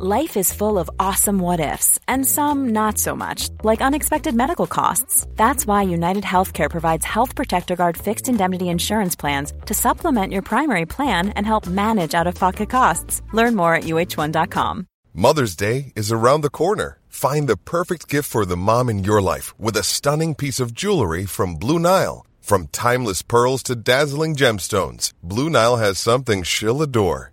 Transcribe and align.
Life 0.00 0.36
is 0.36 0.52
full 0.52 0.78
of 0.78 0.88
awesome 1.00 1.40
what 1.40 1.58
ifs, 1.58 1.98
and 2.06 2.24
some 2.24 2.68
not 2.68 2.98
so 2.98 3.16
much, 3.16 3.48
like 3.64 3.80
unexpected 3.80 4.32
medical 4.32 4.68
costs. 4.68 5.26
That's 5.34 5.66
why 5.66 5.82
United 5.82 6.22
Healthcare 6.22 6.70
provides 6.70 7.04
Health 7.04 7.34
Protector 7.34 7.74
Guard 7.74 7.96
fixed 7.96 8.28
indemnity 8.28 8.68
insurance 8.68 9.16
plans 9.16 9.52
to 9.66 9.74
supplement 9.74 10.32
your 10.32 10.42
primary 10.42 10.86
plan 10.86 11.30
and 11.30 11.44
help 11.44 11.66
manage 11.66 12.14
out 12.14 12.28
of 12.28 12.36
pocket 12.36 12.70
costs. 12.70 13.22
Learn 13.32 13.56
more 13.56 13.74
at 13.74 13.84
uh1.com. 13.84 14.86
Mother's 15.14 15.56
Day 15.56 15.92
is 15.96 16.12
around 16.12 16.42
the 16.42 16.50
corner. 16.50 17.00
Find 17.08 17.48
the 17.48 17.56
perfect 17.56 18.06
gift 18.06 18.30
for 18.30 18.46
the 18.46 18.56
mom 18.56 18.88
in 18.88 19.02
your 19.02 19.20
life 19.20 19.52
with 19.58 19.76
a 19.76 19.82
stunning 19.82 20.36
piece 20.36 20.60
of 20.60 20.74
jewelry 20.74 21.26
from 21.26 21.56
Blue 21.56 21.80
Nile. 21.80 22.24
From 22.40 22.68
timeless 22.68 23.22
pearls 23.22 23.64
to 23.64 23.74
dazzling 23.74 24.36
gemstones, 24.36 25.12
Blue 25.24 25.50
Nile 25.50 25.78
has 25.78 25.98
something 25.98 26.44
she'll 26.44 26.82
adore. 26.82 27.32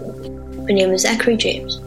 my 0.71 0.75
name 0.75 0.93
is 0.93 1.01
Zachary 1.01 1.35
James. 1.35 1.81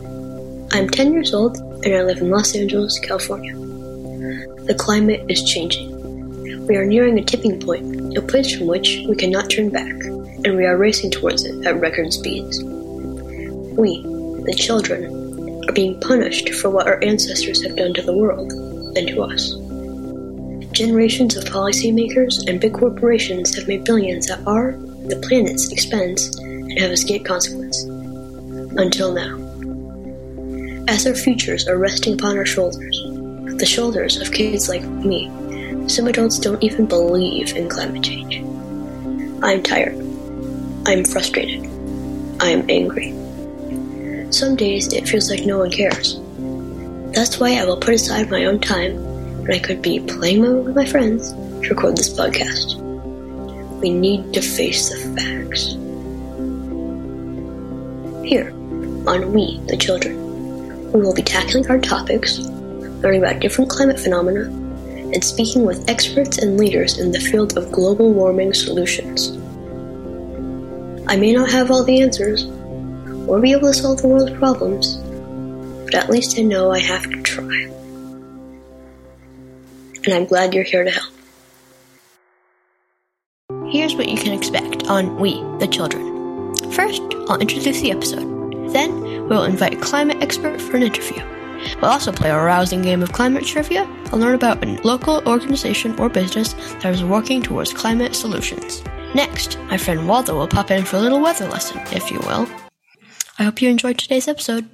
I'm 0.75 0.91
10 0.91 1.15
years 1.15 1.33
old 1.33 1.57
and 1.57 1.95
I 1.95 2.03
live 2.03 2.19
in 2.19 2.29
Los 2.29 2.55
Angeles, 2.55 2.99
California. 2.99 3.55
The 4.67 4.77
climate 4.79 5.25
is 5.27 5.43
changing. 5.43 6.67
We 6.67 6.77
are 6.77 6.85
nearing 6.85 7.19
a 7.19 7.25
tipping 7.25 7.59
point, 7.59 8.15
a 8.15 8.21
place 8.21 8.55
from 8.55 8.67
which 8.67 9.03
we 9.09 9.17
cannot 9.17 9.49
turn 9.49 9.71
back, 9.71 9.91
and 10.45 10.55
we 10.59 10.67
are 10.67 10.77
racing 10.77 11.13
towards 11.13 11.45
it 11.45 11.67
at 11.67 11.81
record 11.81 12.13
speeds. 12.13 12.63
We, 12.63 14.03
the 14.45 14.55
children, 14.55 15.07
are 15.67 15.73
being 15.73 15.99
punished 16.01 16.51
for 16.51 16.69
what 16.69 16.87
our 16.87 17.03
ancestors 17.03 17.63
have 17.63 17.77
done 17.77 17.95
to 17.95 18.03
the 18.03 18.13
world 18.15 18.53
and 18.53 19.09
to 19.09 19.23
us. 19.23 19.55
Generations 20.73 21.39
of 21.39 21.45
policymakers 21.45 22.47
and 22.47 22.61
big 22.61 22.75
corporations 22.75 23.57
have 23.57 23.67
made 23.67 23.85
billions 23.85 24.31
at 24.31 24.47
our, 24.47 24.73
the 25.07 25.25
planet's, 25.27 25.73
expense 25.73 26.37
and 26.39 26.79
have 26.79 26.91
escaped 26.91 27.25
consequence. 27.25 27.87
Until 28.77 29.13
now. 29.13 29.39
As 30.89 31.07
our 31.07 31.15
futures 31.15 31.67
are 31.69 31.79
resting 31.79 32.15
upon 32.15 32.37
our 32.37 32.45
shoulders, 32.45 33.01
the 33.59 33.67
shoulders 33.67 34.21
of 34.21 34.33
kids 34.33 34.69
like 34.69 34.83
me, 34.83 35.31
some 35.89 36.07
adults 36.09 36.39
don't 36.39 36.63
even 36.63 36.87
believe 36.87 37.55
in 37.55 37.69
climate 37.69 38.03
change. 38.03 38.43
I'm 39.43 39.63
tired. 39.63 39.97
I'm 40.87 41.05
frustrated. 41.05 41.65
I'm 42.41 42.69
angry. 42.69 43.13
Some 44.33 44.57
days 44.57 44.93
it 44.93 45.09
feels 45.09 45.31
like 45.31 45.47
no 45.47 45.59
one 45.59 45.71
cares. 45.71 46.21
That's 47.15 47.39
why 47.39 47.55
I 47.55 47.65
will 47.65 47.77
put 47.77 47.95
aside 47.95 48.31
my 48.31 48.45
own 48.47 48.59
time 48.59 48.97
when 49.43 49.53
I 49.53 49.61
could 49.61 49.83
be 49.83 50.01
playing 50.01 50.65
with 50.65 50.75
my 50.75 50.85
friends 50.85 51.33
to 51.33 51.69
record 51.69 51.97
this 51.97 52.09
podcast. 52.09 52.75
We 53.81 53.91
need 53.91 54.33
to 54.35 54.41
face 54.41 54.89
the 54.89 54.97
facts. 55.15 55.77
Here, 58.27 58.53
on 59.07 59.33
We, 59.33 59.61
the 59.67 59.77
Children, 59.77 60.93
we 60.93 61.01
will 61.01 61.15
be 61.15 61.23
tackling 61.23 61.65
hard 61.65 61.83
topics, 61.83 62.39
learning 62.39 63.23
about 63.23 63.41
different 63.41 63.71
climate 63.71 63.99
phenomena, 64.01 64.45
and 65.13 65.23
speaking 65.25 65.65
with 65.65 65.89
experts 65.89 66.39
and 66.39 66.59
leaders 66.59 66.99
in 66.99 67.13
the 67.13 67.21
field 67.21 67.57
of 67.57 67.71
global 67.71 68.13
warming 68.13 68.55
solutions. 68.55 69.31
I 71.07 71.17
may 71.17 71.33
not 71.33 71.51
have 71.51 71.71
all 71.71 71.85
the 71.85 72.01
answers, 72.01 72.45
or 73.29 73.41
be 73.41 73.53
able 73.53 73.69
to 73.69 73.75
solve 73.75 74.03
the 74.03 74.09
world's 74.09 74.33
problems, 74.39 74.97
but 75.85 75.95
at 75.95 76.11
least 76.11 76.39
I 76.39 76.43
know 76.43 76.71
I 76.71 76.79
have 76.81 77.05
to 77.05 77.23
try. 77.23 77.71
And 80.05 80.13
I'm 80.13 80.27
glad 80.27 80.55
you're 80.55 80.65
here 80.65 80.85
to 80.85 80.91
help. 80.91 81.13
Here's 83.71 83.95
what 83.95 84.09
you 84.09 84.17
can 84.17 84.33
expect 84.33 84.85
on 84.85 85.19
We, 85.19 85.43
the 85.59 85.67
Children. 85.67 86.55
First, 86.73 87.03
I'll 87.29 87.41
introduce 87.41 87.81
the 87.81 87.91
episode. 87.91 88.34
Then, 88.75 89.29
we'll 89.29 89.45
invite 89.45 89.75
a 89.75 89.81
climate 89.81 90.21
expert 90.21 90.61
for 90.61 90.77
an 90.77 90.83
interview. 90.83 91.23
We'll 91.81 91.93
also 91.93 92.13
play 92.13 92.31
a 92.31 92.37
rousing 92.37 92.83
game 92.83 93.03
of 93.03 93.13
climate 93.13 93.47
trivia 93.47 93.85
and 93.85 94.21
learn 94.21 94.35
about 94.35 94.65
a 94.65 94.81
local 94.83 95.27
organization 95.29 95.99
or 95.99 96.09
business 96.09 96.55
that 96.83 96.93
is 96.93 97.05
working 97.05 97.41
towards 97.41 97.73
climate 97.73 98.17
solutions. 98.17 98.83
Next, 99.15 99.59
my 99.71 99.79
friend 99.79 100.09
Waldo 100.09 100.37
will 100.37 100.49
pop 100.49 100.73
in 100.73 100.85
for 100.85 100.97
a 100.97 101.01
little 101.01 101.21
weather 101.21 101.49
lesson, 101.49 101.81
if 101.93 102.11
you 102.11 102.19
will. 102.21 102.49
I 103.39 103.45
hope 103.45 103.63
you 103.63 103.71
enjoyed 103.71 103.97
today's 103.97 104.27
episode. 104.27 104.69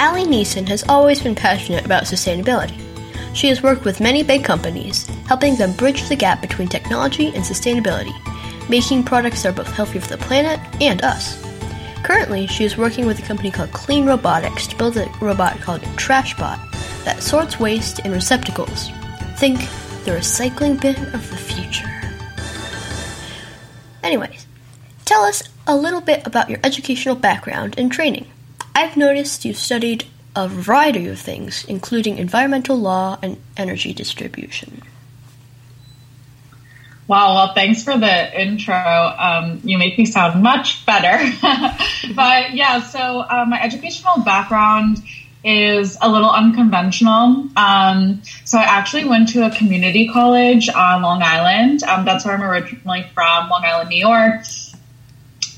Ali 0.00 0.24
Niesen 0.24 0.68
has 0.68 0.84
always 0.88 1.20
been 1.20 1.34
passionate 1.34 1.84
about 1.84 2.04
sustainability. 2.04 2.78
She 3.34 3.48
has 3.48 3.64
worked 3.64 3.84
with 3.84 4.00
many 4.00 4.22
big 4.22 4.44
companies, 4.44 5.06
helping 5.26 5.56
them 5.56 5.72
bridge 5.72 6.08
the 6.08 6.14
gap 6.14 6.40
between 6.40 6.68
technology 6.68 7.26
and 7.34 7.44
sustainability, 7.44 8.14
making 8.68 9.02
products 9.02 9.42
that 9.42 9.50
are 9.50 9.64
both 9.64 9.72
healthy 9.74 9.98
for 9.98 10.08
the 10.08 10.18
planet 10.18 10.60
and 10.80 11.02
us. 11.02 11.47
Currently, 12.02 12.46
she 12.46 12.64
is 12.64 12.76
working 12.76 13.06
with 13.06 13.18
a 13.18 13.22
company 13.22 13.50
called 13.50 13.72
Clean 13.72 14.06
Robotics 14.06 14.66
to 14.68 14.76
build 14.76 14.96
a 14.96 15.10
robot 15.20 15.60
called 15.60 15.82
TrashBot 15.96 17.04
that 17.04 17.22
sorts 17.22 17.60
waste 17.60 18.00
in 18.00 18.12
receptacles. 18.12 18.90
Think 19.36 19.60
the 20.04 20.12
recycling 20.12 20.80
bin 20.80 20.96
of 21.14 21.28
the 21.30 21.36
future. 21.36 21.90
Anyways, 24.02 24.46
tell 25.04 25.22
us 25.22 25.42
a 25.66 25.76
little 25.76 26.00
bit 26.00 26.26
about 26.26 26.48
your 26.48 26.60
educational 26.64 27.14
background 27.14 27.74
and 27.76 27.92
training. 27.92 28.26
I've 28.74 28.96
noticed 28.96 29.44
you've 29.44 29.56
studied 29.56 30.04
a 30.34 30.48
variety 30.48 31.08
of 31.08 31.18
things, 31.18 31.64
including 31.64 32.16
environmental 32.16 32.76
law 32.76 33.18
and 33.22 33.36
energy 33.56 33.92
distribution. 33.92 34.82
Wow, 37.08 37.36
well, 37.36 37.54
thanks 37.54 37.82
for 37.82 37.96
the 37.96 38.40
intro. 38.40 38.74
Um, 38.74 39.62
you 39.64 39.78
make 39.78 39.96
me 39.96 40.04
sound 40.04 40.42
much 40.42 40.84
better. 40.84 41.18
but 42.14 42.54
yeah, 42.54 42.82
so 42.82 43.20
uh, 43.20 43.46
my 43.48 43.60
educational 43.62 44.22
background 44.22 45.02
is 45.42 45.96
a 46.02 46.10
little 46.10 46.30
unconventional. 46.30 47.48
Um, 47.56 48.22
so 48.44 48.58
I 48.58 48.64
actually 48.64 49.06
went 49.06 49.30
to 49.30 49.46
a 49.46 49.50
community 49.50 50.08
college 50.08 50.68
on 50.68 51.00
Long 51.00 51.22
Island. 51.22 51.82
Um, 51.82 52.04
that's 52.04 52.26
where 52.26 52.34
I'm 52.34 52.42
originally 52.42 53.06
from, 53.14 53.48
Long 53.48 53.64
Island, 53.64 53.88
New 53.88 53.98
York. 53.98 54.42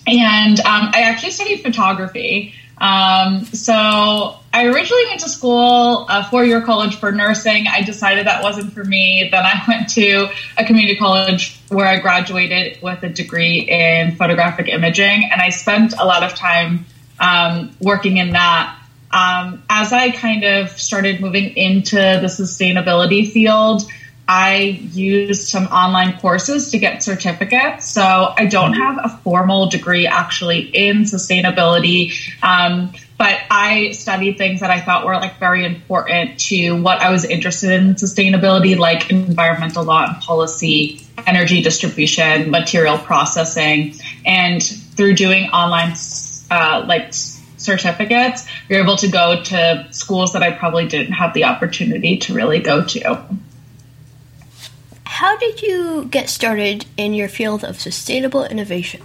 And 0.07 0.61
um, 0.61 0.91
I 0.95 1.03
actually 1.03 1.33
studied 1.33 1.63
photography. 1.63 2.55
Um, 2.79 3.45
so 3.47 4.40
I 4.53 4.67
originally 4.67 5.07
went 5.07 5.21
to 5.21 5.29
school, 5.29 6.07
a 6.09 6.29
four 6.29 6.45
year 6.45 6.61
college 6.61 6.97
for 6.97 7.13
nursing. 7.13 7.67
I 7.69 7.83
decided 7.83 8.27
that 8.27 8.43
wasn't 8.43 8.73
for 8.73 8.83
me. 8.83 9.29
Then 9.31 9.45
I 9.45 9.63
went 9.69 9.89
to 9.91 10.29
a 10.57 10.65
community 10.65 10.97
college 10.97 11.61
where 11.69 11.87
I 11.87 11.99
graduated 12.01 12.83
with 12.83 13.03
a 13.03 13.09
degree 13.09 13.61
in 13.61 14.17
photographic 14.17 14.69
imaging. 14.69 15.29
And 15.31 15.41
I 15.41 15.51
spent 15.51 15.95
a 15.99 16.05
lot 16.05 16.25
of 16.25 16.35
time 16.35 16.85
um, 17.21 17.71
working 17.81 18.17
in 18.17 18.31
that. 18.31 18.77
Um, 19.13 19.63
as 19.69 19.93
I 19.93 20.11
kind 20.11 20.45
of 20.45 20.71
started 20.71 21.21
moving 21.21 21.57
into 21.57 21.97
the 21.97 22.29
sustainability 22.29 23.31
field, 23.31 23.83
I 24.27 24.81
used 24.93 25.49
some 25.49 25.65
online 25.67 26.19
courses 26.19 26.71
to 26.71 26.79
get 26.79 27.03
certificates. 27.03 27.89
So 27.89 28.33
I 28.37 28.47
don't 28.47 28.75
have 28.75 28.99
a 29.03 29.09
formal 29.25 29.69
degree 29.69 30.07
actually 30.07 30.61
in 30.61 31.03
sustainability. 31.03 32.13
Um, 32.41 32.93
but 33.21 33.39
I 33.51 33.91
studied 33.91 34.39
things 34.39 34.61
that 34.61 34.71
I 34.71 34.81
thought 34.81 35.05
were 35.05 35.15
like 35.17 35.39
very 35.39 35.67
important 35.67 36.41
to 36.49 36.71
what 36.81 37.03
I 37.03 37.11
was 37.11 37.27
interested 37.27 37.71
in 37.71 37.97
sustainability, 37.97 38.79
like 38.79 39.11
environmental 39.11 39.85
law 39.85 40.07
and 40.07 40.23
policy, 40.23 41.07
energy 41.27 41.61
distribution, 41.61 42.51
material 42.51 42.97
processing. 42.97 43.93
And 44.25 44.63
through 44.63 45.17
doing 45.17 45.51
online, 45.51 45.93
uh, 46.51 46.87
like 46.89 47.13
certificates, 47.59 48.49
you're 48.71 48.83
able 48.83 48.97
to 48.97 49.09
go 49.09 49.43
to 49.43 49.87
schools 49.91 50.33
that 50.33 50.43
I 50.43 50.53
probably 50.53 50.89
didn't 50.89 51.13
have 51.13 51.35
the 51.35 51.45
opportunity 51.45 52.17
to 52.21 52.33
really 52.33 52.61
go 52.61 52.83
to. 52.87 53.23
how 55.05 55.37
did 55.37 55.61
you 55.61 56.07
get 56.07 56.31
started 56.31 56.87
in 56.97 57.13
your 57.13 57.29
field 57.29 57.65
of 57.65 57.79
sustainable 57.79 58.47
innovation? 58.47 59.03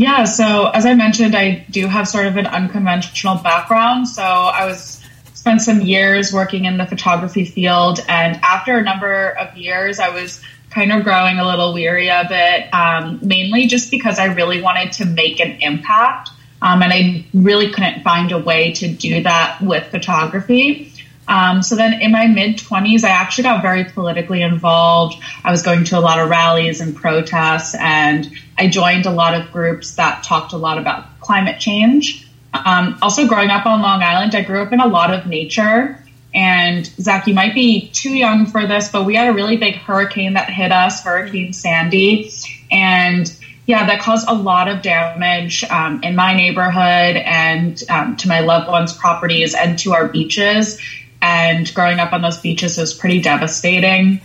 Yeah, 0.00 0.24
so 0.24 0.70
as 0.72 0.86
I 0.86 0.94
mentioned, 0.94 1.36
I 1.36 1.66
do 1.68 1.86
have 1.86 2.08
sort 2.08 2.24
of 2.24 2.38
an 2.38 2.46
unconventional 2.46 3.34
background. 3.34 4.08
So 4.08 4.22
I 4.22 4.64
was 4.64 4.98
spent 5.34 5.60
some 5.60 5.82
years 5.82 6.32
working 6.32 6.64
in 6.64 6.78
the 6.78 6.86
photography 6.86 7.44
field, 7.44 8.02
and 8.08 8.36
after 8.36 8.78
a 8.78 8.82
number 8.82 9.28
of 9.32 9.54
years, 9.58 10.00
I 10.00 10.08
was 10.08 10.40
kind 10.70 10.90
of 10.90 11.04
growing 11.04 11.38
a 11.38 11.46
little 11.46 11.74
weary 11.74 12.10
of 12.10 12.28
it, 12.30 12.72
um, 12.72 13.18
mainly 13.22 13.66
just 13.66 13.90
because 13.90 14.18
I 14.18 14.32
really 14.32 14.62
wanted 14.62 14.92
to 14.92 15.04
make 15.04 15.38
an 15.38 15.58
impact. 15.60 16.30
Um, 16.62 16.82
and 16.82 16.94
I 16.94 17.26
really 17.34 17.70
couldn't 17.70 18.02
find 18.02 18.32
a 18.32 18.38
way 18.38 18.72
to 18.72 18.88
do 18.88 19.22
that 19.24 19.60
with 19.60 19.84
photography. 19.90 20.89
Um, 21.30 21.62
so 21.62 21.76
then 21.76 22.02
in 22.02 22.10
my 22.10 22.26
mid 22.26 22.58
20s, 22.58 23.04
I 23.04 23.10
actually 23.10 23.44
got 23.44 23.62
very 23.62 23.84
politically 23.84 24.42
involved. 24.42 25.16
I 25.44 25.52
was 25.52 25.62
going 25.62 25.84
to 25.84 25.98
a 25.98 26.00
lot 26.00 26.18
of 26.18 26.28
rallies 26.28 26.80
and 26.80 26.94
protests, 26.94 27.76
and 27.78 28.28
I 28.58 28.68
joined 28.68 29.06
a 29.06 29.12
lot 29.12 29.40
of 29.40 29.52
groups 29.52 29.94
that 29.94 30.24
talked 30.24 30.52
a 30.52 30.56
lot 30.56 30.76
about 30.76 31.20
climate 31.20 31.60
change. 31.60 32.28
Um, 32.52 32.98
also, 33.00 33.28
growing 33.28 33.48
up 33.48 33.64
on 33.64 33.80
Long 33.80 34.02
Island, 34.02 34.34
I 34.34 34.42
grew 34.42 34.60
up 34.60 34.72
in 34.72 34.80
a 34.80 34.88
lot 34.88 35.14
of 35.14 35.26
nature. 35.26 35.96
And 36.34 36.84
Zach, 36.86 37.28
you 37.28 37.34
might 37.34 37.54
be 37.54 37.88
too 37.88 38.12
young 38.12 38.46
for 38.46 38.66
this, 38.66 38.88
but 38.88 39.04
we 39.04 39.14
had 39.14 39.28
a 39.28 39.32
really 39.32 39.56
big 39.56 39.76
hurricane 39.76 40.34
that 40.34 40.50
hit 40.50 40.72
us, 40.72 41.04
Hurricane 41.04 41.52
Sandy. 41.52 42.30
And 42.72 43.32
yeah, 43.66 43.86
that 43.86 44.00
caused 44.00 44.28
a 44.28 44.34
lot 44.34 44.66
of 44.66 44.82
damage 44.82 45.62
um, 45.64 46.02
in 46.02 46.16
my 46.16 46.34
neighborhood 46.34 47.16
and 47.16 47.80
um, 47.88 48.16
to 48.16 48.28
my 48.28 48.40
loved 48.40 48.68
ones' 48.68 48.92
properties 48.92 49.54
and 49.54 49.78
to 49.80 49.92
our 49.92 50.08
beaches. 50.08 50.80
And 51.22 51.72
growing 51.74 52.00
up 52.00 52.12
on 52.12 52.22
those 52.22 52.38
beaches 52.38 52.78
was 52.78 52.94
pretty 52.94 53.20
devastating. 53.20 54.20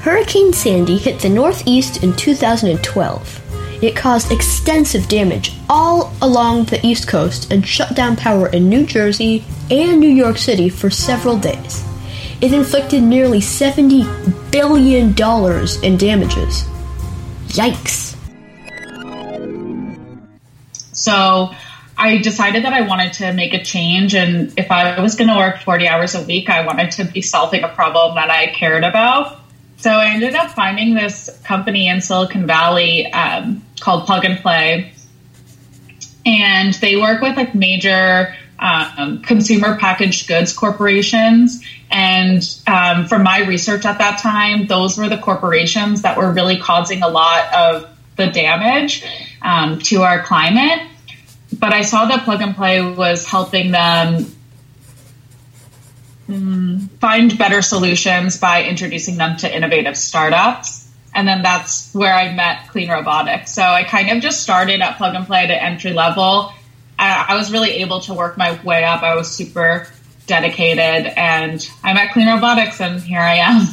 Hurricane 0.00 0.52
Sandy 0.52 0.98
hit 0.98 1.20
the 1.20 1.28
Northeast 1.28 2.04
in 2.04 2.14
2012. 2.14 3.82
It 3.82 3.96
caused 3.96 4.32
extensive 4.32 5.08
damage 5.08 5.52
all 5.68 6.14
along 6.22 6.66
the 6.66 6.84
East 6.86 7.08
Coast 7.08 7.52
and 7.52 7.66
shut 7.66 7.94
down 7.94 8.16
power 8.16 8.48
in 8.48 8.68
New 8.68 8.86
Jersey 8.86 9.44
and 9.70 10.00
New 10.00 10.08
York 10.08 10.38
City 10.38 10.68
for 10.68 10.88
several 10.90 11.36
days. 11.36 11.84
It 12.40 12.52
inflicted 12.52 13.02
nearly 13.02 13.40
$70 13.40 14.50
billion 14.50 15.08
in 15.08 15.96
damages. 15.96 16.64
Yikes. 17.48 18.16
So 20.92 21.50
I 21.98 22.18
decided 22.18 22.64
that 22.64 22.72
I 22.72 22.82
wanted 22.82 23.14
to 23.14 23.32
make 23.32 23.54
a 23.54 23.62
change. 23.62 24.14
And 24.14 24.52
if 24.58 24.70
I 24.70 25.00
was 25.00 25.14
going 25.14 25.28
to 25.28 25.36
work 25.36 25.60
40 25.60 25.88
hours 25.88 26.14
a 26.14 26.22
week, 26.22 26.50
I 26.50 26.66
wanted 26.66 26.90
to 26.92 27.04
be 27.04 27.22
solving 27.22 27.64
a 27.64 27.68
problem 27.68 28.16
that 28.16 28.30
I 28.30 28.48
cared 28.48 28.84
about. 28.84 29.38
So 29.78 29.90
I 29.90 30.10
ended 30.10 30.34
up 30.34 30.50
finding 30.50 30.94
this 30.94 31.30
company 31.44 31.88
in 31.88 32.00
Silicon 32.00 32.46
Valley 32.46 33.06
um, 33.12 33.64
called 33.80 34.06
Plug 34.06 34.24
and 34.24 34.38
Play. 34.38 34.92
And 36.24 36.74
they 36.74 36.96
work 36.96 37.22
with 37.22 37.36
like 37.36 37.54
major 37.54 38.34
um, 38.58 39.22
consumer 39.22 39.78
packaged 39.78 40.28
goods 40.28 40.52
corporations. 40.52 41.62
And 41.90 42.42
um, 42.66 43.06
from 43.06 43.22
my 43.22 43.40
research 43.40 43.84
at 43.84 43.98
that 43.98 44.20
time, 44.20 44.66
those 44.66 44.98
were 44.98 45.08
the 45.08 45.18
corporations 45.18 46.02
that 46.02 46.16
were 46.18 46.32
really 46.32 46.58
causing 46.58 47.02
a 47.02 47.08
lot 47.08 47.52
of 47.54 47.88
the 48.16 48.26
damage 48.26 49.04
um, 49.42 49.78
to 49.80 50.02
our 50.02 50.22
climate. 50.22 50.80
But 51.58 51.72
I 51.72 51.82
saw 51.82 52.06
that 52.06 52.24
Plug 52.24 52.42
and 52.42 52.54
Play 52.54 52.82
was 52.82 53.26
helping 53.26 53.70
them 53.70 54.26
mm, 56.28 56.88
find 56.98 57.36
better 57.38 57.62
solutions 57.62 58.38
by 58.38 58.64
introducing 58.64 59.16
them 59.16 59.36
to 59.38 59.54
innovative 59.54 59.96
startups. 59.96 60.88
And 61.14 61.26
then 61.26 61.42
that's 61.42 61.94
where 61.94 62.12
I 62.12 62.34
met 62.34 62.68
Clean 62.68 62.90
Robotics. 62.90 63.52
So 63.52 63.62
I 63.62 63.84
kind 63.84 64.10
of 64.10 64.22
just 64.22 64.42
started 64.42 64.80
at 64.82 64.98
Plug 64.98 65.14
and 65.14 65.26
Play 65.26 65.44
at 65.44 65.50
entry 65.50 65.92
level. 65.92 66.52
I, 66.98 67.26
I 67.28 67.36
was 67.36 67.50
really 67.50 67.70
able 67.82 68.00
to 68.00 68.14
work 68.14 68.36
my 68.36 68.60
way 68.62 68.84
up. 68.84 69.02
I 69.02 69.14
was 69.14 69.30
super 69.30 69.86
dedicated 70.26 71.12
and 71.16 71.66
I'm 71.82 71.96
at 71.96 72.12
Clean 72.12 72.28
Robotics 72.28 72.80
and 72.80 73.00
here 73.00 73.20
I 73.20 73.36
am. 73.36 73.68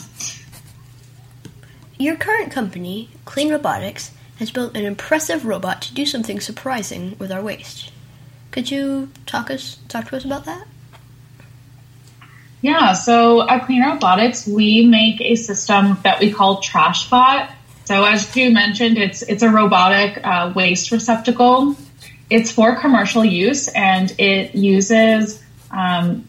Your 2.00 2.16
current 2.16 2.52
company, 2.52 3.10
Clean 3.26 3.52
Robotics, 3.52 4.12
has 4.44 4.52
built 4.52 4.76
an 4.76 4.84
impressive 4.84 5.46
robot 5.46 5.82
to 5.82 5.94
do 5.94 6.06
something 6.06 6.42
surprising 6.42 7.16
with 7.18 7.32
our 7.32 7.42
waste. 7.42 7.94
Could 8.52 8.70
you 8.70 9.10
talk 9.26 9.50
us 9.50 9.78
talk 9.88 10.10
to 10.10 10.18
us 10.18 10.26
about 10.26 10.44
that? 10.44 10.68
Yeah, 12.62 12.92
so 12.92 13.48
at 13.48 13.66
Clean 13.66 13.82
Robotics, 13.82 14.46
we 14.46 14.86
make 14.86 15.22
a 15.22 15.36
system 15.36 15.98
that 16.04 16.20
we 16.20 16.34
call 16.34 16.62
TrashBot. 16.62 17.52
So 17.86 18.04
as 18.04 18.36
you 18.36 18.52
mentioned, 18.52 18.98
it's 18.98 19.22
it's 19.22 19.44
a 19.44 19.50
robotic 19.50 20.20
uh, 20.26 20.52
waste 20.54 20.92
receptacle. 20.92 21.78
It's 22.30 22.52
for 22.52 22.76
commercial 22.76 23.24
use, 23.24 23.70
and 23.70 24.14
it 24.18 24.56
uses 24.56 25.42
um, 25.72 26.28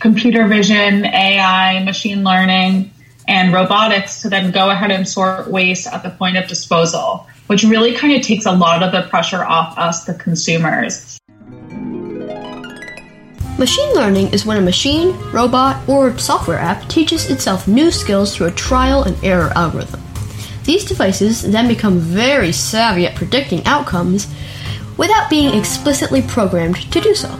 computer 0.00 0.48
vision, 0.48 1.04
AI, 1.04 1.84
machine 1.84 2.24
learning, 2.24 2.90
and 3.28 3.52
robotics 3.52 4.22
to 4.22 4.28
then 4.28 4.50
go 4.50 4.68
ahead 4.68 4.90
and 4.90 5.06
sort 5.08 5.46
waste 5.48 5.86
at 5.86 6.02
the 6.02 6.10
point 6.10 6.36
of 6.36 6.48
disposal, 6.48 7.28
which 7.46 7.64
really 7.64 7.94
kind 7.94 8.14
of 8.14 8.22
takes 8.22 8.46
a 8.46 8.52
lot 8.52 8.82
of 8.82 8.92
the 8.92 9.02
pressure 9.08 9.44
off 9.44 9.76
us, 9.78 10.04
the 10.04 10.14
consumers. 10.14 11.18
Machine 13.58 13.94
learning 13.94 14.34
is 14.34 14.44
when 14.44 14.58
a 14.58 14.60
machine, 14.60 15.16
robot, 15.32 15.88
or 15.88 16.16
software 16.18 16.58
app 16.58 16.86
teaches 16.88 17.30
itself 17.30 17.66
new 17.66 17.90
skills 17.90 18.36
through 18.36 18.48
a 18.48 18.50
trial 18.50 19.04
and 19.04 19.16
error 19.24 19.50
algorithm. 19.56 20.02
These 20.64 20.84
devices 20.84 21.42
then 21.42 21.66
become 21.68 21.98
very 21.98 22.52
savvy 22.52 23.06
at 23.06 23.14
predicting 23.14 23.64
outcomes 23.64 24.26
without 24.98 25.30
being 25.30 25.56
explicitly 25.56 26.20
programmed 26.22 26.76
to 26.92 27.00
do 27.00 27.14
so. 27.14 27.30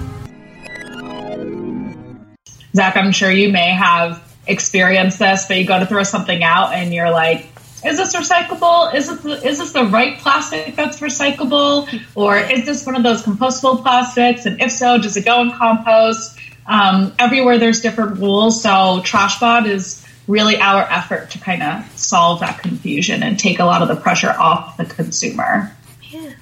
Zach, 2.74 2.96
I'm 2.96 3.12
sure 3.12 3.30
you 3.30 3.50
may 3.50 3.70
have 3.70 4.22
experienced 4.46 5.18
this, 5.18 5.46
but 5.46 5.58
you 5.58 5.66
go 5.66 5.78
to 5.78 5.86
throw 5.86 6.02
something 6.02 6.42
out 6.42 6.72
and 6.72 6.94
you're 6.94 7.10
like, 7.10 7.46
is 7.84 7.98
this 7.98 8.16
recyclable? 8.16 8.94
Is 8.94 9.08
this, 9.08 9.20
the, 9.20 9.46
is 9.46 9.58
this 9.58 9.72
the 9.72 9.84
right 9.84 10.18
plastic 10.18 10.74
that's 10.76 11.00
recyclable? 11.00 11.88
Or 12.14 12.36
is 12.38 12.64
this 12.64 12.86
one 12.86 12.96
of 12.96 13.02
those 13.02 13.22
compostable 13.22 13.82
plastics? 13.82 14.46
And 14.46 14.60
if 14.60 14.72
so, 14.72 14.98
does 14.98 15.16
it 15.16 15.24
go 15.24 15.42
in 15.42 15.52
compost? 15.52 16.38
Um, 16.66 17.14
everywhere 17.18 17.58
there's 17.58 17.80
different 17.80 18.18
rules. 18.18 18.62
So 18.62 18.68
TrashBot 18.68 19.68
is 19.68 20.04
really 20.26 20.56
our 20.56 20.82
effort 20.82 21.30
to 21.30 21.38
kind 21.38 21.62
of 21.62 21.98
solve 21.98 22.40
that 22.40 22.60
confusion 22.60 23.22
and 23.22 23.38
take 23.38 23.60
a 23.60 23.64
lot 23.64 23.82
of 23.82 23.88
the 23.88 23.96
pressure 23.96 24.30
off 24.30 24.76
the 24.76 24.84
consumer. 24.84 25.76
Yeah. 26.02 26.32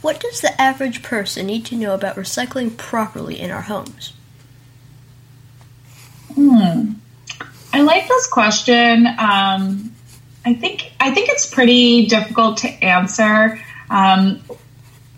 What 0.00 0.20
does 0.20 0.40
the 0.40 0.58
average 0.60 1.02
person 1.02 1.46
need 1.46 1.64
to 1.66 1.76
know 1.76 1.94
about 1.94 2.16
recycling 2.16 2.76
properly 2.76 3.38
in 3.40 3.50
our 3.50 3.62
homes? 3.62 4.12
Hmm. 6.34 6.92
I 7.72 7.82
like 7.82 8.08
this 8.08 8.26
question. 8.26 9.06
Um, 9.06 9.94
I 10.44 10.54
think 10.54 10.92
I 10.98 11.12
think 11.12 11.28
it's 11.28 11.48
pretty 11.48 12.06
difficult 12.06 12.58
to 12.58 12.68
answer. 12.68 13.60
Um, 13.88 14.40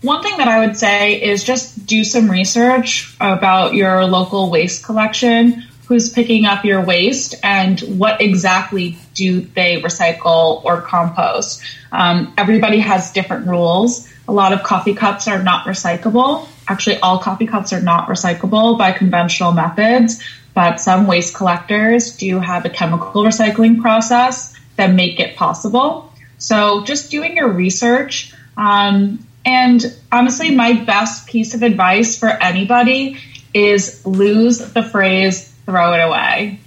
one 0.01 0.21
thing 0.21 0.37
that 0.37 0.47
I 0.47 0.65
would 0.65 0.77
say 0.77 1.21
is 1.21 1.43
just 1.43 1.85
do 1.85 2.03
some 2.03 2.29
research 2.29 3.15
about 3.21 3.73
your 3.73 4.05
local 4.05 4.51
waste 4.51 4.83
collection. 4.83 5.63
Who's 5.87 6.09
picking 6.09 6.45
up 6.45 6.65
your 6.65 6.81
waste 6.81 7.35
and 7.43 7.79
what 7.81 8.21
exactly 8.21 8.97
do 9.13 9.41
they 9.41 9.81
recycle 9.81 10.63
or 10.63 10.81
compost? 10.81 11.61
Um, 11.91 12.33
everybody 12.37 12.79
has 12.79 13.11
different 13.11 13.47
rules. 13.47 14.09
A 14.27 14.31
lot 14.31 14.53
of 14.53 14.63
coffee 14.63 14.93
cups 14.93 15.27
are 15.27 15.41
not 15.41 15.65
recyclable. 15.65 16.47
Actually, 16.67 16.99
all 16.99 17.19
coffee 17.19 17.47
cups 17.47 17.73
are 17.73 17.81
not 17.81 18.07
recyclable 18.07 18.77
by 18.77 18.91
conventional 18.91 19.51
methods 19.51 20.23
but 20.53 20.79
some 20.79 21.07
waste 21.07 21.33
collectors 21.35 22.15
do 22.17 22.39
have 22.39 22.65
a 22.65 22.69
chemical 22.69 23.23
recycling 23.23 23.81
process 23.81 24.55
that 24.75 24.93
make 24.93 25.19
it 25.19 25.35
possible. 25.35 26.11
So 26.37 26.83
just 26.83 27.11
doing 27.11 27.37
your 27.37 27.49
research. 27.49 28.33
Um, 28.57 29.25
and 29.45 29.83
honestly, 30.11 30.55
my 30.55 30.73
best 30.73 31.27
piece 31.27 31.53
of 31.53 31.63
advice 31.63 32.17
for 32.17 32.29
anybody 32.29 33.17
is 33.53 34.05
lose 34.05 34.59
the 34.59 34.83
phrase 34.83 35.49
throw 35.65 35.93
it 35.93 35.99
away 35.99 36.59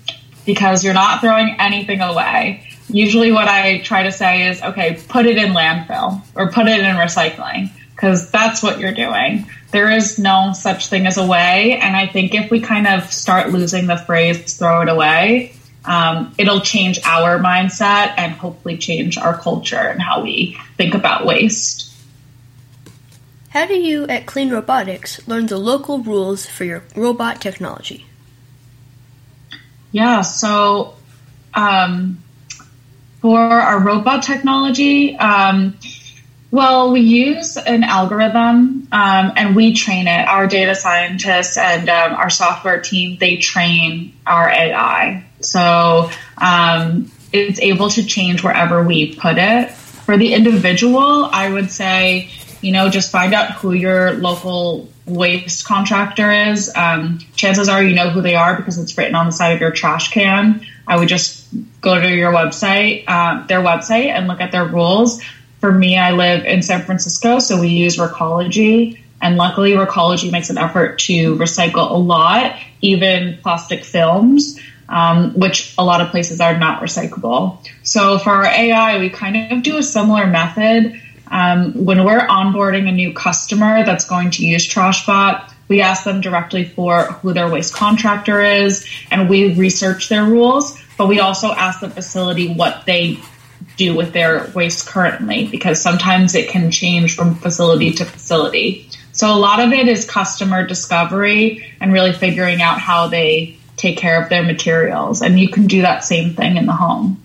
because 0.45 0.85
you're 0.85 0.95
not 0.95 1.21
throwing 1.21 1.57
anything 1.59 2.01
away. 2.01 2.69
Usually 2.89 3.33
what 3.33 3.49
I 3.49 3.79
try 3.79 4.05
to 4.05 4.13
say 4.13 4.49
is, 4.49 4.63
okay, 4.63 5.01
put 5.09 5.27
it 5.27 5.37
in 5.37 5.53
landfill 5.53 6.23
or 6.35 6.51
put 6.53 6.67
it 6.67 6.79
in 6.79 6.97
recycling 6.97 7.71
because 7.91 8.31
that's 8.31 8.63
what 8.63 8.79
you're 8.79 8.95
doing 8.95 9.47
there 9.77 9.91
is 9.91 10.19
no 10.19 10.55
such 10.55 10.87
thing 10.87 11.07
as 11.07 11.19
a 11.19 11.27
way. 11.27 11.79
And 11.79 11.95
I 11.95 12.07
think 12.07 12.35
if 12.35 12.51
we 12.51 12.63
kind 12.63 12.87
of 12.87 13.13
start 13.13 13.51
losing 13.51 13.87
the 13.87 13.99
phrase 13.99 14.57
throw 14.57 14.81
it 14.81 14.89
away, 14.89 15.53
um, 15.85 16.35
it'll 16.39 16.63
change 16.63 16.99
our 17.05 17.39
mindset 17.39 18.15
and 18.17 18.33
hopefully 18.33 18.79
change 18.79 19.19
our 19.19 19.37
culture 19.37 19.77
and 19.77 20.01
how 20.01 20.23
we 20.23 20.57
think 20.79 20.95
about 20.95 21.27
waste. 21.27 21.93
How 23.51 23.67
do 23.67 23.75
you 23.75 24.07
at 24.07 24.25
Clean 24.25 24.49
Robotics 24.49 25.29
learn 25.29 25.45
the 25.45 25.59
local 25.59 25.99
rules 25.99 26.47
for 26.47 26.65
your 26.65 26.83
robot 26.97 27.43
technology? 27.43 28.07
Yeah, 29.93 30.23
so 30.23 30.95
um, 31.53 32.23
for 33.21 33.39
our 33.39 33.79
robot 33.79 34.23
technology, 34.23 35.19
um, 35.19 35.77
well, 36.51 36.93
we 36.93 37.01
use 37.01 37.57
an 37.57 37.83
algorithm 37.83 38.89
um, 38.93 39.33
and 39.37 39.57
we 39.57 39.75
train 39.75 40.07
it. 40.07 40.29
Our 40.29 40.47
data 40.47 40.75
scientists 40.75 41.57
and 41.57 41.89
um, 41.89 42.15
our 42.15 42.31
software 42.31 42.81
team, 42.81 43.19
they 43.19 43.37
train 43.37 44.15
our 44.27 44.49
AI. 44.49 45.25
So 45.41 46.11
um, 46.39 47.11
it's 47.33 47.59
able 47.59 47.91
to 47.91 48.05
change 48.05 48.43
wherever 48.43 48.83
we 48.83 49.15
put 49.17 49.39
it. 49.39 49.71
For 49.73 50.17
the 50.17 50.35
individual, 50.35 51.25
I 51.25 51.51
would 51.51 51.71
say, 51.71 52.31
you 52.61 52.73
know, 52.73 52.89
just 52.89 53.11
find 53.11 53.35
out 53.35 53.53
who 53.53 53.73
your 53.73 54.13
local 54.13 54.89
waste 55.05 55.67
contractor 55.67 56.31
is. 56.31 56.73
Um, 56.75 57.19
chances 57.35 57.69
are 57.69 57.83
you 57.83 57.95
know 57.95 58.11
who 58.11 58.23
they 58.23 58.35
are 58.35 58.57
because 58.57 58.79
it's 58.79 58.97
written 58.97 59.15
on 59.15 59.27
the 59.27 59.33
side 59.33 59.53
of 59.53 59.61
your 59.61 59.71
trash 59.73 60.11
can. 60.11 60.65
I 60.87 60.97
would 60.97 61.09
just 61.09 61.49
go 61.81 62.01
to 62.01 62.09
your 62.09 62.33
website, 62.33 63.05
uh, 63.09 63.47
their 63.47 63.61
website, 63.61 64.07
and 64.07 64.29
look 64.29 64.41
at 64.41 64.53
their 64.53 64.65
rules. 64.65 65.21
For 65.67 65.73
me, 65.73 65.99
I 65.99 66.13
live 66.13 66.45
in 66.45 66.63
San 66.63 66.83
Francisco, 66.83 67.41
so 67.41 67.61
we 67.61 67.67
use 67.67 67.97
Recology. 67.97 69.01
And 69.21 69.37
luckily, 69.37 69.73
Recology 69.73 70.31
makes 70.31 70.49
an 70.49 70.59
effort 70.59 71.01
to 71.01 71.35
recycle 71.35 71.91
a 71.91 71.95
lot, 71.95 72.57
even 72.83 73.37
plastic 73.43 73.85
films, 73.85 74.61
um, 74.89 75.33
which 75.33 75.75
a 75.77 75.83
lot 75.85 76.01
of 76.01 76.11
places 76.11 76.41
are 76.41 76.57
not 76.57 76.83
recyclable. 76.83 77.59
So 77.83 78.21
for 78.21 78.31
our 78.31 78.47
AI, 78.47 79.01
we 79.01 79.11
kind 79.11 79.51
of 79.51 79.65
do 79.65 79.77
a 79.77 79.83
similar 79.83 80.29
method. 80.29 81.03
Um, 81.33 81.85
when 81.85 82.05
we're 82.05 82.21
onboarding 82.21 82.89
a 82.89 82.93
new 82.93 83.13
customer 83.13 83.85
that's 83.85 84.05
going 84.05 84.31
to 84.31 84.47
use 84.47 84.69
TrashBot, 84.69 85.53
we 85.67 85.81
ask 85.81 86.05
them 86.05 86.21
directly 86.21 86.63
for 86.63 87.07
who 87.07 87.33
their 87.33 87.51
waste 87.51 87.75
contractor 87.75 88.41
is, 88.41 88.87
and 89.11 89.29
we 89.29 89.53
research 89.55 90.11
their 90.11 90.23
rules. 90.23 90.81
But 90.97 91.09
we 91.09 91.19
also 91.19 91.51
ask 91.51 91.81
the 91.81 91.91
facility 91.91 92.55
what 92.55 92.87
they 92.87 93.19
do 93.77 93.95
with 93.95 94.13
their 94.13 94.51
waste 94.55 94.87
currently 94.87 95.47
because 95.49 95.81
sometimes 95.81 96.35
it 96.35 96.49
can 96.49 96.71
change 96.71 97.15
from 97.15 97.35
facility 97.35 97.93
to 97.93 98.05
facility. 98.05 98.89
So 99.13 99.33
a 99.33 99.37
lot 99.39 99.61
of 99.61 99.73
it 99.73 99.89
is 99.89 100.09
customer 100.09 100.67
discovery 100.67 101.75
and 101.81 101.93
really 101.93 102.13
figuring 102.13 102.61
out 102.61 102.81
how 102.81 103.09
they 103.09 103.59
take 103.77 103.99
care 103.99 104.23
of 104.23 104.29
their 104.29 104.43
materials. 104.43 105.23
And 105.23 105.39
you 105.39 105.49
can 105.49 105.67
do 105.67 105.83
that 105.83 106.05
same 106.05 106.35
thing 106.35 106.57
in 106.57 106.67
the 106.67 106.73
home. 106.73 107.23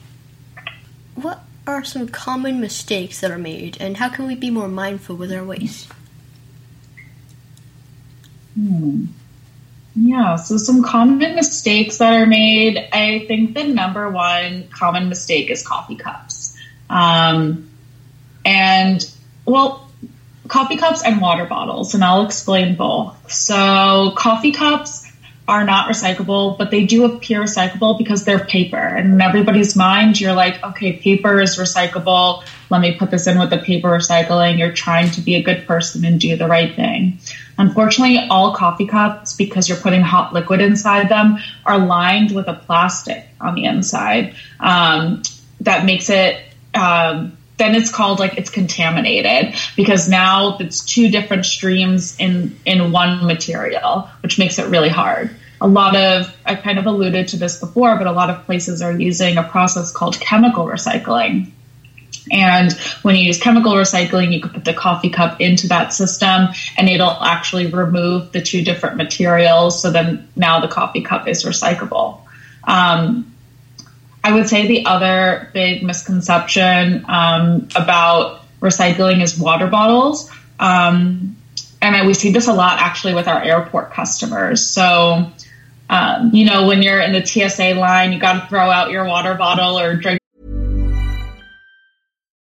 What 1.16 1.44
are 1.68 1.84
some 1.84 2.08
common 2.08 2.60
mistakes 2.60 3.20
that 3.22 3.32
are 3.32 3.38
made 3.38 3.78
and 3.80 3.98
how 3.98 4.10
can 4.10 4.28
we 4.28 4.36
be 4.36 4.50
more 4.50 4.68
mindful 4.68 5.16
with 5.16 5.32
our 5.32 5.44
waste? 5.44 5.90
Hmm. 8.56 9.06
Yeah, 9.96 10.38
so 10.38 10.58
some 10.58 10.84
common 10.84 11.36
mistakes 11.36 11.98
that 11.98 12.14
are 12.14 12.26
made. 12.26 12.78
I 12.94 13.26
think 13.28 13.54
the 13.54 13.66
number 13.66 14.10
one 14.10 14.68
common 14.70 15.10
mistake 15.10 15.50
is 15.50 15.66
coffee 15.66 15.98
cups. 15.98 16.58
Um, 16.90 17.70
and, 18.46 19.04
well, 19.46 19.90
coffee 20.48 20.78
cups 20.78 21.04
and 21.04 21.20
water 21.20 21.46
bottles, 21.46 21.94
and 21.94 22.04
I'll 22.04 22.26
explain 22.26 22.76
both. 22.76 23.32
So, 23.32 24.14
coffee 24.16 24.54
cups 24.54 25.08
are 25.48 25.66
not 25.66 25.90
recyclable, 25.90 26.58
but 26.58 26.72
they 26.72 26.86
do 26.86 27.04
appear 27.04 27.42
recyclable 27.42 27.98
because 27.98 28.24
they're 28.24 28.40
paper. 28.40 28.78
And 28.78 29.14
in 29.14 29.22
everybody's 29.22 29.76
mind, 29.76 30.20
you're 30.20 30.34
like, 30.34 30.64
okay, 30.64 30.94
paper 30.94 31.42
is 31.42 31.58
recyclable. 31.58 32.44
Let 32.70 32.80
me 32.80 32.96
put 32.96 33.12
this 33.12 33.28
in 33.28 33.38
with 33.38 33.50
the 33.50 33.58
paper 33.58 33.90
recycling. 33.90 34.58
You're 34.58 34.72
trying 34.72 35.12
to 35.12 35.22
be 35.22 35.36
a 35.36 35.44
good 35.44 35.68
person 35.68 36.06
and 36.06 36.20
do 36.20 36.38
the 36.38 36.48
right 36.48 36.74
thing. 36.74 37.20
Unfortunately, 37.62 38.18
all 38.28 38.56
coffee 38.56 38.88
cups, 38.88 39.36
because 39.36 39.70
you're 39.70 39.78
putting 39.78 40.02
hot 40.02 40.34
liquid 40.34 40.62
inside 40.62 41.10
them, 41.10 41.38
are 41.64 41.78
lined 41.78 42.32
with 42.32 42.48
a 42.48 42.56
plastic 42.56 43.24
on 43.40 43.54
the 43.54 43.66
inside. 43.66 44.34
Um, 44.60 45.22
that 45.60 45.86
makes 45.86 46.10
it, 46.10 46.42
um, 46.74 47.38
then 47.58 47.76
it's 47.76 47.92
called 47.92 48.18
like 48.18 48.36
it's 48.40 48.50
contaminated 48.50 49.54
because 49.76 50.10
now 50.10 50.58
it's 50.58 50.84
two 50.84 51.10
different 51.10 51.46
streams 51.46 52.16
in 52.18 52.58
in 52.66 52.92
one 52.92 53.28
material, 53.28 54.10
which 54.24 54.40
makes 54.40 54.58
it 54.58 54.68
really 54.70 54.90
hard. 54.90 55.30
A 55.62 55.68
lot 55.68 55.96
of 55.96 56.36
I 56.44 56.56
kind 56.56 56.80
of 56.80 56.88
alluded 56.88 57.28
to 57.28 57.38
this 57.38 57.60
before, 57.60 57.96
but 57.96 58.08
a 58.08 58.12
lot 58.12 58.32
of 58.32 58.44
places 58.48 58.82
are 58.82 58.92
using 58.92 59.38
a 59.38 59.44
process 59.44 59.92
called 59.92 60.20
chemical 60.20 60.66
recycling 60.66 61.52
and 62.30 62.72
when 63.02 63.16
you 63.16 63.24
use 63.24 63.40
chemical 63.40 63.74
recycling, 63.74 64.32
you 64.34 64.42
can 64.42 64.52
put 64.52 64.66
the 64.66 64.74
coffee 64.74 65.10
cup 65.10 65.42
into 65.42 65.68
that 65.70 65.94
system 65.94 66.50
and 66.78 66.90
it'll 66.90 67.10
actually 67.10 67.68
remove 67.68 68.32
the 68.32 68.42
two 68.42 68.64
different 68.64 68.98
materials. 68.98 69.82
So 69.82 69.92
then 69.92 70.28
now 70.36 70.60
the 70.60 70.68
coffee 70.68 71.02
cup 71.02 71.28
is 71.28 71.44
recyclable. 71.44 72.22
Um, 72.64 73.34
I 74.24 74.34
would 74.34 74.48
say 74.48 74.68
the 74.68 74.86
other 74.86 75.50
big 75.54 75.84
misconception 75.84 77.06
um, 77.08 77.68
about 77.76 78.44
recycling 78.60 79.24
is 79.24 79.40
water 79.40 79.68
bottles. 79.68 80.30
Um, 80.60 81.38
and 81.82 82.06
we 82.06 82.14
see 82.14 82.32
this 82.32 82.48
a 82.48 82.54
lot 82.54 82.80
actually 82.80 83.16
with 83.16 83.28
our 83.28 83.42
airport 83.42 83.92
customers. 83.92 84.66
So, 84.68 85.32
um, 85.90 86.30
you 86.34 86.46
know, 86.46 86.68
when 86.68 86.84
you're 86.84 87.02
in 87.02 87.14
the 87.14 87.26
TSA 87.26 87.74
line, 87.74 88.14
you 88.14 88.20
got 88.20 88.44
to 88.44 88.48
throw 88.48 88.70
out 88.70 88.92
your 88.92 89.06
water 89.06 89.34
bottle 89.34 89.80
or 89.80 89.96
drink 89.96 90.21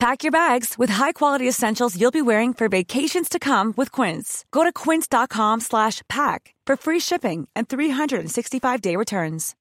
Pack 0.00 0.22
your 0.22 0.32
bags 0.32 0.78
with 0.78 0.88
high-quality 0.88 1.46
essentials 1.46 2.00
you'll 2.00 2.10
be 2.10 2.22
wearing 2.22 2.54
for 2.54 2.70
vacations 2.70 3.28
to 3.28 3.38
come 3.38 3.74
with 3.76 3.92
Quince. 3.92 4.46
Go 4.50 4.64
to 4.64 4.72
quince.com 4.72 5.60
slash 5.60 6.00
pack 6.08 6.54
for 6.64 6.74
free 6.74 7.00
shipping 7.00 7.46
and 7.54 7.68
365-day 7.68 8.96
returns. 8.96 9.54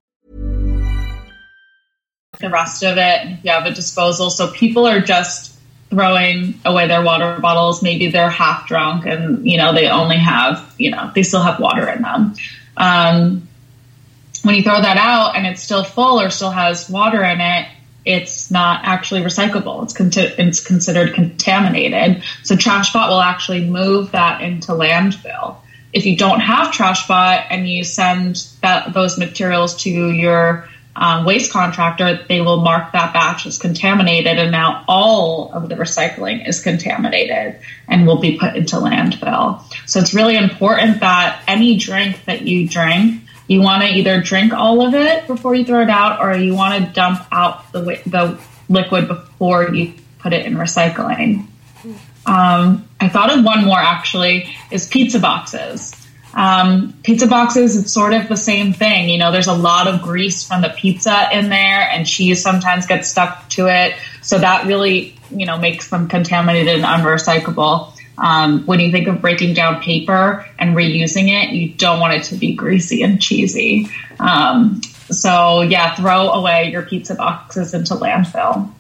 The 2.39 2.50
rest 2.50 2.84
of 2.84 2.98
it, 2.98 3.19
if 3.25 3.43
you 3.43 3.51
have 3.51 3.65
a 3.65 3.74
disposal, 3.74 4.29
so 4.29 4.50
people 4.50 4.88
are 4.88 5.01
just 5.01 5.60
throwing 5.89 6.53
away 6.63 6.88
their 6.88 7.03
water 7.03 7.38
bottles. 7.41 7.84
Maybe 7.84 8.10
they're 8.10 8.29
half 8.29 8.65
drunk 8.65 9.05
and, 9.05 9.46
you 9.46 9.58
know, 9.58 9.74
they 9.74 9.89
only 9.89 10.19
have, 10.19 10.74
you 10.77 10.91
know, 10.91 11.12
they 11.13 11.24
still 11.24 11.41
have 11.41 11.60
water 11.60 11.89
in 11.89 12.01
them. 12.01 12.36
Um, 12.77 13.46
when 14.43 14.55
you 14.55 14.63
throw 14.63 14.81
that 14.81 14.96
out 14.96 15.36
and 15.36 15.46
it's 15.46 15.62
still 15.62 15.84
full 15.84 16.22
or 16.22 16.29
still 16.29 16.51
has 16.51 16.89
water 16.89 17.22
in 17.25 17.41
it, 17.41 17.67
it's 18.06 18.50
not 18.50 18.82
actually 18.86 19.22
recyclable. 19.22 19.84
It's, 19.84 19.94
con- 19.94 20.12
it's 20.13 20.65
considered 20.65 21.13
contaminated. 21.13 22.24
So 22.44 22.56
TrashBot 22.56 23.10
will 23.10 23.22
actually 23.22 23.65
move 23.65 24.12
that 24.12 24.41
into 24.41 24.72
landfill. 24.72 25.58
If 25.91 26.06
you 26.06 26.15
don't 26.15 26.39
have 26.39 26.74
TrashBot 26.74 27.48
and 27.50 27.68
you 27.68 27.84
send 27.84 28.48
that, 28.62 28.94
those 28.94 29.18
materials 29.18 29.84
to 29.84 29.89
your 29.89 30.70
um, 30.96 31.24
waste 31.24 31.51
contractor, 31.51 32.25
they 32.27 32.41
will 32.41 32.62
mark 32.62 32.91
that 32.91 33.13
batch 33.13 33.46
as 33.46 33.58
contaminated, 33.58 34.38
and 34.38 34.51
now 34.51 34.84
all 34.88 35.51
of 35.53 35.70
the 35.70 35.75
recycling 35.75 36.48
is 36.48 36.62
contaminated 36.62 37.60
and 37.88 38.06
will 38.06 38.20
be 38.20 38.38
put 38.38 38.56
into 38.56 38.75
landfill. 38.75 39.63
So 39.88 40.00
it's 40.00 40.13
really 40.13 40.36
important 40.36 41.00
that 41.00 41.41
any 41.48 41.77
drink 41.77 42.25
that 42.25 42.41
you 42.41 42.68
drink 42.68 43.24
you 43.50 43.62
want 43.62 43.82
to 43.82 43.89
either 43.89 44.22
drink 44.22 44.53
all 44.53 44.86
of 44.86 44.94
it 44.94 45.25
before 45.25 45.56
you 45.56 45.65
throw 45.65 45.82
it 45.82 45.89
out, 45.89 46.22
or 46.22 46.38
you 46.38 46.53
want 46.53 46.86
to 46.86 46.94
dump 46.94 47.25
out 47.32 47.70
the 47.74 47.82
the 48.06 48.39
liquid 48.70 49.08
before 49.08 49.74
you 49.74 49.96
put 50.20 50.34
it 50.34 50.46
in 50.46 50.53
recycling. 50.53 51.48
Um, 52.25 52.88
I 53.00 53.10
thought 53.10 53.36
of 53.36 53.44
one 53.44 53.65
more 53.65 53.79
actually 53.79 54.56
is 54.70 54.88
pizza 54.88 55.20
boxes. 55.20 55.96
Um, 56.36 56.94
pizza 57.01 57.25
boxes, 57.25 57.75
it's 57.75 57.91
sort 57.91 58.13
of 58.13 58.29
the 58.29 58.38
same 58.38 58.72
thing. 58.72 59.10
You 59.10 59.18
know, 59.18 59.32
there's 59.32 59.48
a 59.48 59.53
lot 59.53 59.88
of 59.88 60.03
grease 60.03 60.48
from 60.48 60.62
the 60.62 60.70
pizza 60.70 61.27
in 61.34 61.50
there, 61.50 61.89
and 61.89 62.06
cheese 62.06 62.44
sometimes 62.44 62.86
gets 62.86 63.08
stuck 63.08 63.50
to 63.50 63.65
it. 63.65 63.96
So 64.22 64.38
that 64.38 64.68
really, 64.68 65.15
you 65.32 65.48
know, 65.48 65.58
makes 65.58 65.89
them 65.89 66.08
contaminated 66.08 66.75
and 66.75 66.84
unrecyclable. 66.84 67.96
Um, 68.21 68.65
when 68.65 68.79
you 68.79 68.91
think 68.91 69.07
of 69.07 69.21
breaking 69.21 69.53
down 69.53 69.81
paper 69.81 70.45
and 70.57 70.75
reusing 70.75 71.29
it, 71.29 71.51
you 71.53 71.69
don't 71.69 71.99
want 71.99 72.13
it 72.13 72.23
to 72.25 72.35
be 72.35 72.53
greasy 72.53 73.01
and 73.01 73.21
cheesy. 73.21 73.88
Um, 74.19 74.81
so 75.09 75.61
yeah, 75.61 75.95
throw 75.95 76.29
away 76.31 76.71
your 76.71 76.83
pizza 76.83 77.15
boxes 77.15 77.73
into 77.73 77.95
landfill. 77.95 78.71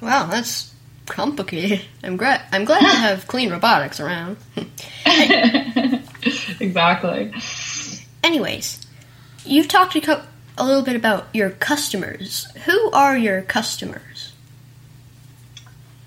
Wow, 0.00 0.26
that's 0.26 0.74
complicated. 1.06 1.82
I'm 2.02 2.16
glad. 2.16 2.42
I'm 2.52 2.64
glad 2.64 2.80
to 2.80 2.86
have 2.86 3.26
clean 3.28 3.50
robotics 3.50 4.00
around. 4.00 4.36
exactly. 6.60 7.32
Anyways, 8.22 8.86
you've 9.44 9.68
talked 9.68 9.96
a, 9.96 10.00
co- 10.00 10.22
a 10.56 10.64
little 10.64 10.82
bit 10.82 10.96
about 10.96 11.28
your 11.32 11.50
customers. 11.50 12.46
Who 12.66 12.90
are 12.90 13.16
your 13.16 13.42
customers? 13.42 14.32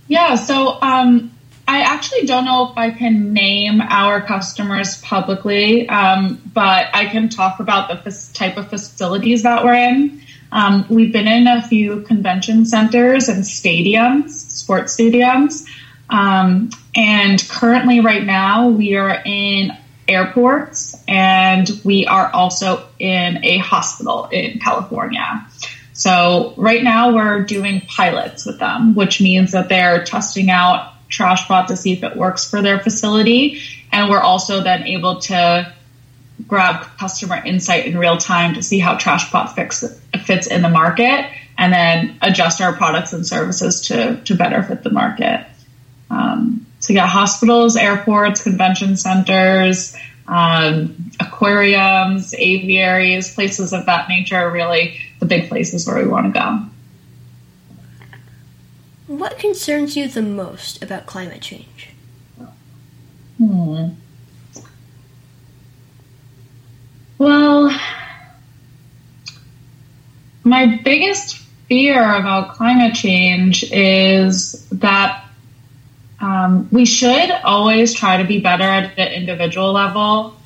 Yeah, 0.08 0.36
so 0.36 0.82
um, 0.82 1.32
I 1.72 1.84
actually 1.84 2.26
don't 2.26 2.44
know 2.44 2.70
if 2.70 2.78
I 2.78 2.92
can 2.92 3.32
name 3.32 3.80
our 3.80 4.22
customers 4.22 4.98
publicly, 4.98 5.88
um, 5.88 6.42
but 6.54 6.88
I 6.94 7.06
can 7.06 7.30
talk 7.30 7.62
about 7.62 7.88
the 7.88 8.12
f- 8.12 8.34
type 8.34 8.58
of 8.58 8.70
facilities 8.70 9.44
that 9.44 9.64
we're 9.64 9.76
in. 9.76 10.22
Um, 10.52 10.86
we've 10.90 11.14
been 11.14 11.30
in 11.30 11.48
a 11.48 11.62
few 11.62 12.02
convention 12.02 12.66
centers 12.66 13.30
and 13.30 13.46
stadiums, 13.46 14.32
sports 14.32 14.98
stadiums. 14.98 15.66
Um, 16.10 16.72
and 16.94 17.42
currently, 17.48 18.02
right 18.02 18.26
now, 18.26 18.68
we 18.68 18.96
are 18.96 19.22
in 19.24 19.72
airports 20.10 21.02
and 21.08 21.70
we 21.86 22.06
are 22.06 22.30
also 22.34 22.86
in 23.00 23.46
a 23.46 23.60
hospital 23.60 24.28
in 24.30 24.60
California. 24.60 25.48
So, 25.94 26.54
right 26.58 26.84
now, 26.84 27.16
we're 27.16 27.44
doing 27.46 27.80
pilots 27.88 28.46
with 28.46 28.60
them, 28.60 28.94
which 28.94 29.22
means 29.22 29.54
that 29.54 29.70
they're 29.70 30.04
testing 30.04 30.50
out 30.50 30.91
TrashBot 31.12 31.68
to 31.68 31.78
see 31.78 31.94
if 31.94 32.04
it 32.04 32.16
works 32.16 32.50
for 32.50 32.62
their 32.62 32.80
facility. 32.80 33.62
And 33.92 34.10
we're 34.10 34.22
also 34.22 34.64
then 34.64 34.88
able 34.88 35.20
to 35.22 35.74
grab 36.48 36.86
customer 36.98 37.36
insight 37.46 37.86
in 37.86 37.98
real 37.98 38.18
time 38.18 38.56
to 38.56 38.64
see 38.64 38.80
how 38.80 38.96
TrashBot 38.96 39.54
fix, 39.54 39.84
fits 40.26 40.48
in 40.48 40.62
the 40.62 40.70
market 40.70 41.30
and 41.58 41.72
then 41.72 42.18
adjust 42.22 42.62
our 42.62 42.74
products 42.74 43.14
and 43.14 43.28
services 43.28 43.88
to, 43.88 44.22
to 44.24 44.36
better 44.36 44.64
fit 44.64 44.84
the 44.84 44.90
market. 44.90 45.46
Um, 46.10 46.66
so 46.80 46.94
yeah, 46.94 47.06
hospitals, 47.06 47.76
airports, 47.76 48.42
convention 48.42 48.98
centers, 48.98 49.96
um, 50.28 51.12
aquariums, 51.20 52.34
aviaries, 52.34 53.34
places 53.34 53.74
of 53.74 53.86
that 53.86 54.10
nature 54.10 54.38
are 54.38 54.52
really 54.52 55.00
the 55.20 55.26
big 55.26 55.50
places 55.50 55.86
where 55.86 56.04
we 56.04 56.10
want 56.10 56.34
to 56.34 56.40
go. 56.40 56.71
What 59.12 59.38
concerns 59.38 59.98
you 59.98 60.08
the 60.08 60.22
most 60.22 60.82
about 60.82 61.06
climate 61.06 61.42
change? 61.42 61.90
Hmm. 63.38 63.90
Well, 67.18 67.78
my 70.46 70.80
biggest 70.82 71.40
fear 71.68 72.02
about 72.02 72.54
climate 72.56 72.96
change 72.96 73.70
is 73.70 74.66
that 74.70 75.26
um, 76.22 76.70
we 76.72 76.86
should 76.86 77.32
always 77.44 77.94
try 77.94 78.16
to 78.16 78.24
be 78.24 78.40
better 78.40 78.64
at 78.64 78.96
the 78.96 79.14
individual 79.14 79.74
level, 79.74 80.38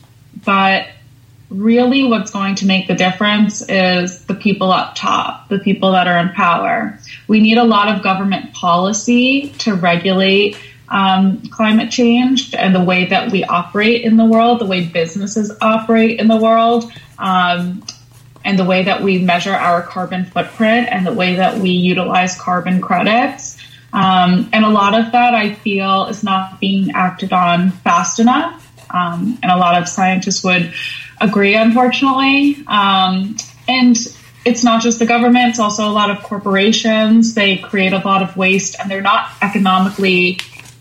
but 0.44 0.88
really 1.58 2.04
what's 2.04 2.32
going 2.32 2.56
to 2.56 2.66
make 2.66 2.88
the 2.88 2.96
difference 2.96 3.62
is 3.68 4.26
the 4.26 4.36
people 4.36 4.72
up 4.72 4.96
top, 4.96 5.50
the 5.50 5.60
people 5.60 5.92
that 5.94 6.08
are 6.08 6.18
in 6.20 6.30
power. 6.30 7.00
We 7.28 7.40
need 7.40 7.58
a 7.58 7.64
lot 7.64 7.94
of 7.94 8.04
government 8.04 8.54
policy 8.54 9.50
to 9.60 9.76
regulate 9.76 10.58
um, 10.90 11.42
climate 11.50 11.92
change 11.92 12.54
and 12.54 12.76
the 12.76 12.84
way 12.84 13.06
that 13.06 13.32
we 13.32 13.44
operate 13.44 14.04
in 14.04 14.18
the 14.18 14.26
world, 14.26 14.60
the 14.60 14.66
way 14.66 14.86
businesses 14.86 15.52
operate 15.62 16.20
in 16.20 16.28
the 16.28 16.38
world, 16.38 16.92
um, 17.18 17.84
and 18.44 18.60
the 18.60 18.66
way 18.66 18.84
that 18.84 19.02
we 19.02 19.18
measure 19.18 19.54
our 19.54 19.82
carbon 19.82 20.26
footprint 20.26 20.88
and 20.92 21.06
the 21.06 21.14
way 21.14 21.36
that 21.36 21.58
we 21.58 21.72
utilize 21.72 22.40
carbon 22.40 22.80
credits. 22.82 23.58
Um, 23.92 24.50
and 24.54 24.64
a 24.66 24.70
lot 24.70 24.94
of 24.94 25.14
that 25.14 25.34
I 25.34 25.54
feel 25.54 26.06
is 26.06 26.24
not 26.24 26.60
being 26.60 26.92
acted 26.92 27.34
on 27.34 27.72
fast 27.72 28.20
enough. 28.20 28.62
Um, 28.92 29.40
and 29.42 29.52
a 29.52 29.58
lot 29.58 29.82
of 29.82 29.88
scientists 29.88 30.44
would 30.44 30.74
agree, 31.22 31.56
unfortunately. 31.56 32.58
Um, 32.68 33.36
and 33.68 33.98
it's 34.46 34.64
not 34.64 34.82
just 34.82 35.00
the 35.00 35.06
government, 35.06 35.50
it's 35.50 35.60
also 35.60 35.88
a 35.88 35.92
lot 35.92 36.12
of 36.12 36.22
corporations. 36.22 37.34
They 37.34 37.58
create 37.58 37.94
a 37.94 37.98
lot 37.98 38.22
of 38.22 38.38
waste 38.38 38.76
and 38.80 38.90
they're 38.90 39.02
not 39.02 39.30
economically 39.42 40.38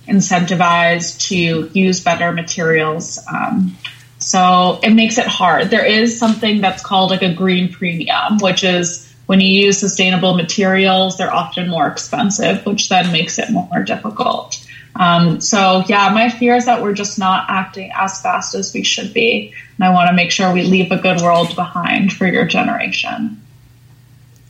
incentivized 0.06 1.28
to 1.28 1.70
use 1.72 2.04
better 2.04 2.30
materials. 2.32 3.18
Um, 3.32 3.76
so 4.18 4.80
it 4.82 4.90
makes 4.90 5.18
it 5.18 5.26
hard. 5.26 5.70
There 5.70 5.84
is 5.84 6.18
something 6.18 6.60
that's 6.60 6.82
called 6.82 7.10
like 7.10 7.22
a 7.22 7.32
green 7.32 7.72
premium, 7.72 8.38
which 8.40 8.64
is 8.64 9.10
when 9.26 9.40
you 9.40 9.48
use 9.48 9.78
sustainable 9.78 10.34
materials, 10.34 11.16
they're 11.16 11.32
often 11.32 11.68
more 11.68 11.86
expensive, 11.86 12.64
which 12.66 12.88
then 12.88 13.10
makes 13.12 13.38
it 13.38 13.50
more 13.50 13.82
difficult. 13.82 14.63
Um, 14.96 15.40
so 15.40 15.82
yeah, 15.86 16.10
my 16.10 16.30
fear 16.30 16.54
is 16.54 16.66
that 16.66 16.82
we're 16.82 16.94
just 16.94 17.18
not 17.18 17.46
acting 17.48 17.90
as 17.96 18.20
fast 18.20 18.54
as 18.54 18.72
we 18.72 18.84
should 18.84 19.12
be. 19.12 19.52
And 19.76 19.84
I 19.84 19.92
want 19.92 20.08
to 20.08 20.14
make 20.14 20.30
sure 20.30 20.52
we 20.52 20.62
leave 20.62 20.92
a 20.92 20.98
good 20.98 21.20
world 21.20 21.54
behind 21.56 22.12
for 22.12 22.26
your 22.26 22.46
generation. 22.46 23.42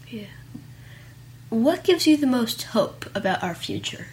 Yeah. 0.09 0.27
What 1.49 1.83
gives 1.83 2.07
you 2.07 2.17
the 2.17 2.27
most 2.27 2.63
hope 2.63 3.07
about 3.15 3.43
our 3.43 3.55
future? 3.55 4.07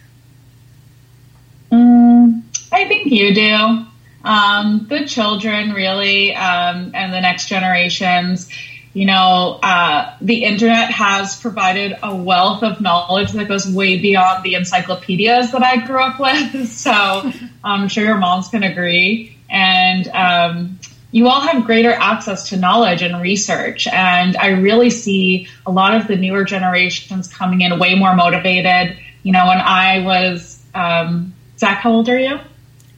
Mm, 1.70 2.42
I 2.70 2.88
think 2.88 3.12
you 3.12 3.34
do. 3.34 3.86
Um, 4.24 4.86
the 4.88 5.04
children, 5.06 5.72
really, 5.72 6.34
um, 6.34 6.92
and 6.94 7.12
the 7.12 7.20
next 7.20 7.48
generations. 7.48 8.48
You 8.94 9.06
know, 9.06 9.58
uh, 9.62 10.14
the 10.20 10.44
internet 10.44 10.90
has 10.90 11.40
provided 11.40 11.96
a 12.02 12.14
wealth 12.14 12.62
of 12.62 12.80
knowledge 12.80 13.32
that 13.32 13.48
goes 13.48 13.66
way 13.66 13.98
beyond 13.98 14.44
the 14.44 14.54
encyclopedias 14.54 15.52
that 15.52 15.62
I 15.62 15.78
grew 15.86 16.02
up 16.02 16.20
with. 16.20 16.70
So 16.82 17.32
I'm 17.64 17.88
sure 17.88 18.04
your 18.04 18.18
moms 18.18 18.48
can 18.48 18.62
agree. 18.62 19.38
And 19.48 20.08
um, 20.08 20.78
you 21.10 21.28
all 21.28 21.40
have 21.40 21.64
greater 21.64 21.92
access 21.92 22.48
to 22.48 22.56
knowledge 22.56 23.02
and 23.02 23.20
research. 23.22 23.86
And 23.86 24.36
I 24.36 24.48
really 24.48 24.90
see 24.90 25.48
a 25.64 25.70
lot 25.70 25.94
of 25.94 26.08
the 26.08 26.16
newer 26.16 26.44
generations 26.44 27.32
coming 27.32 27.60
in 27.60 27.78
way 27.78 27.94
more 27.94 28.16
motivated. 28.16 28.96
You 29.22 29.32
know, 29.32 29.46
when 29.46 29.58
I 29.58 30.00
was, 30.00 30.62
um, 30.74 31.34
Zach, 31.58 31.78
how 31.78 31.92
old 31.92 32.08
are 32.08 32.18
you? 32.18 32.40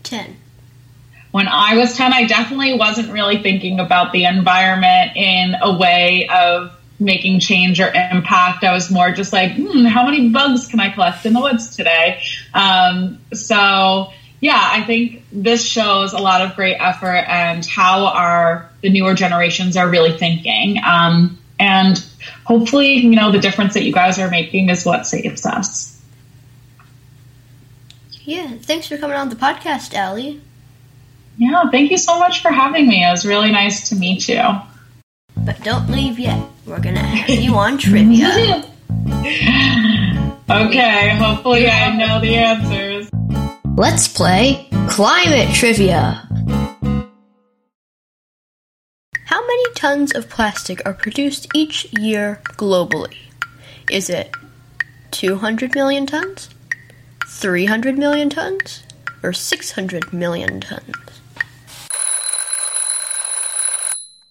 10 0.04 0.36
when 1.34 1.48
I 1.48 1.76
was 1.76 1.96
10, 1.96 2.12
I 2.12 2.26
definitely 2.26 2.74
wasn't 2.74 3.10
really 3.10 3.42
thinking 3.42 3.80
about 3.80 4.12
the 4.12 4.24
environment 4.24 5.16
in 5.16 5.56
a 5.60 5.76
way 5.76 6.28
of 6.28 6.70
making 7.00 7.40
change 7.40 7.80
or 7.80 7.88
impact. 7.88 8.62
I 8.62 8.72
was 8.72 8.88
more 8.88 9.10
just 9.10 9.32
like, 9.32 9.50
hmm, 9.56 9.84
how 9.84 10.04
many 10.04 10.28
bugs 10.28 10.68
can 10.68 10.78
I 10.78 10.90
collect 10.90 11.26
in 11.26 11.32
the 11.32 11.40
woods 11.40 11.74
today? 11.74 12.22
Um, 12.54 13.18
so, 13.32 14.12
yeah, 14.38 14.60
I 14.60 14.84
think 14.84 15.24
this 15.32 15.66
shows 15.66 16.12
a 16.12 16.18
lot 16.18 16.40
of 16.40 16.54
great 16.54 16.76
effort 16.76 17.24
and 17.26 17.66
how 17.66 18.06
our 18.06 18.70
the 18.82 18.90
newer 18.90 19.14
generations 19.14 19.76
are 19.76 19.88
really 19.88 20.16
thinking. 20.16 20.78
Um, 20.86 21.36
and 21.58 21.98
hopefully, 22.44 22.98
you 22.98 23.16
know, 23.16 23.32
the 23.32 23.40
difference 23.40 23.74
that 23.74 23.82
you 23.82 23.92
guys 23.92 24.20
are 24.20 24.30
making 24.30 24.68
is 24.68 24.86
what 24.86 25.04
saves 25.04 25.44
us. 25.44 26.00
Yeah, 28.22 28.52
thanks 28.58 28.86
for 28.86 28.96
coming 28.96 29.16
on 29.16 29.30
the 29.30 29.36
podcast, 29.36 30.00
Ali. 30.00 30.40
Yeah, 31.36 31.70
thank 31.70 31.90
you 31.90 31.98
so 31.98 32.18
much 32.18 32.42
for 32.42 32.50
having 32.50 32.86
me. 32.86 33.04
It 33.04 33.10
was 33.10 33.26
really 33.26 33.50
nice 33.50 33.88
to 33.88 33.96
meet 33.96 34.28
you. 34.28 34.42
But 35.36 35.60
don't 35.62 35.90
leave 35.90 36.18
yet. 36.18 36.40
We're 36.64 36.80
going 36.80 36.94
to 36.94 37.02
have 37.02 37.28
you 37.28 37.54
on 37.56 37.76
trivia. 37.76 38.28
okay, 40.50 41.08
hopefully 41.16 41.68
I 41.68 41.94
know 41.96 42.20
the 42.20 42.36
answers. 42.36 43.10
Let's 43.76 44.06
play 44.06 44.68
climate 44.88 45.52
trivia. 45.54 46.28
How 49.24 49.40
many 49.40 49.72
tons 49.74 50.14
of 50.14 50.28
plastic 50.30 50.80
are 50.86 50.94
produced 50.94 51.48
each 51.54 51.92
year 51.92 52.40
globally? 52.44 53.16
Is 53.90 54.08
it 54.08 54.30
200 55.10 55.74
million 55.74 56.06
tons, 56.06 56.50
300 57.26 57.98
million 57.98 58.30
tons, 58.30 58.84
or 59.24 59.32
600 59.32 60.12
million 60.12 60.60
tons? 60.60 60.94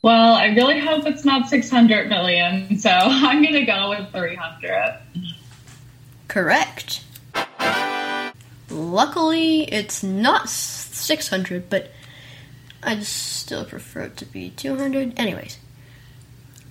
Well, 0.03 0.33
I 0.35 0.47
really 0.47 0.79
hope 0.79 1.07
it's 1.07 1.25
not 1.25 1.49
600 1.49 2.09
million, 2.09 2.77
so 2.77 2.89
I'm 2.93 3.41
going 3.41 3.55
to 3.55 3.65
go 3.65 3.89
with 3.89 4.11
300. 4.11 4.99
Correct. 6.27 7.03
Luckily, 8.69 9.63
it's 9.63 10.03
not 10.03 10.49
600, 10.49 11.69
but 11.69 11.91
I'd 12.83 13.03
still 13.03 13.65
prefer 13.65 14.01
it 14.01 14.17
to 14.17 14.25
be 14.25 14.51
200. 14.51 15.17
Anyways, 15.17 15.57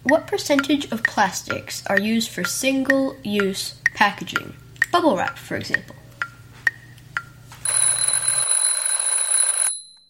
what 0.03 0.27
percentage 0.27 0.91
of 0.93 1.03
plastics 1.03 1.85
are 1.87 1.99
used 1.99 2.29
for 2.31 2.45
single 2.45 3.17
use 3.25 3.81
packaging? 3.95 4.55
Bubble 4.93 5.17
wrap, 5.17 5.39
for 5.39 5.57
example. 5.57 5.97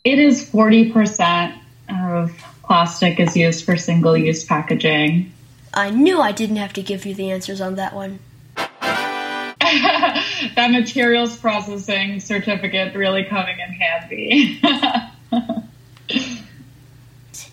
It 0.05 0.19
is 0.19 0.45
40% 0.51 1.57
of 1.89 2.37
plastic 2.65 3.21
is 3.21 3.37
used 3.37 3.65
for 3.65 3.77
single 3.77 4.17
use 4.17 4.45
packaging. 4.45 5.33
I 5.73 5.91
knew 5.91 6.21
I 6.21 6.33
didn't 6.33 6.57
have 6.57 6.73
to 6.73 6.83
give 6.83 7.07
you 7.07 7.15
the 7.15 7.31
answers 7.31 7.61
on 7.61 7.77
that 7.77 7.95
one. 7.95 8.19
that 8.57 10.71
materials 10.73 11.37
processing 11.37 12.19
certificate 12.19 12.97
really 12.97 13.23
coming 13.25 13.57
in 13.61 13.73
handy. 13.75 14.61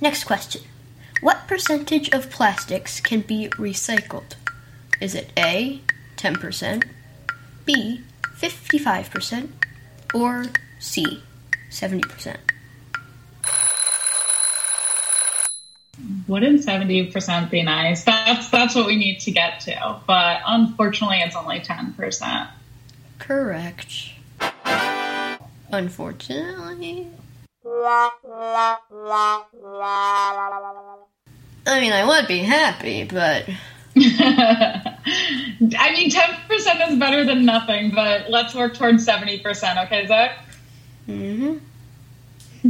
Next 0.01 0.23
question. 0.23 0.63
What 1.21 1.47
percentage 1.47 2.09
of 2.09 2.31
plastics 2.31 2.99
can 2.99 3.21
be 3.21 3.49
recycled? 3.57 4.33
Is 4.99 5.13
it 5.13 5.31
A, 5.37 5.81
10%, 6.17 6.83
B, 7.65 8.01
55%, 8.39 9.49
or 10.15 10.45
C, 10.79 11.21
70%? 11.69 12.37
Wouldn't 16.27 16.65
70% 16.65 17.49
be 17.49 17.63
nice? 17.63 18.03
That's 18.03 18.49
that's 18.49 18.75
what 18.75 18.85
we 18.85 18.95
need 18.95 19.19
to 19.21 19.31
get 19.31 19.61
to. 19.61 19.99
But 20.07 20.41
unfortunately 20.45 21.19
it's 21.19 21.35
only 21.35 21.59
10%. 21.59 22.47
Correct. 23.17 24.11
Unfortunately. 25.71 27.07
I 31.67 31.79
mean, 31.79 31.91
I 31.91 32.05
would 32.07 32.27
be 32.27 32.39
happy, 32.39 33.03
but. 33.03 33.47
I 33.97 34.95
mean, 35.93 36.09
10% 36.09 36.89
is 36.89 36.97
better 36.97 37.25
than 37.25 37.45
nothing, 37.45 37.91
but 37.93 38.29
let's 38.29 38.55
work 38.55 38.75
towards 38.75 39.05
70%, 39.05 39.85
okay, 39.85 40.07
Zach? 40.07 40.37
Mm 41.09 41.59
hmm. 42.61 42.69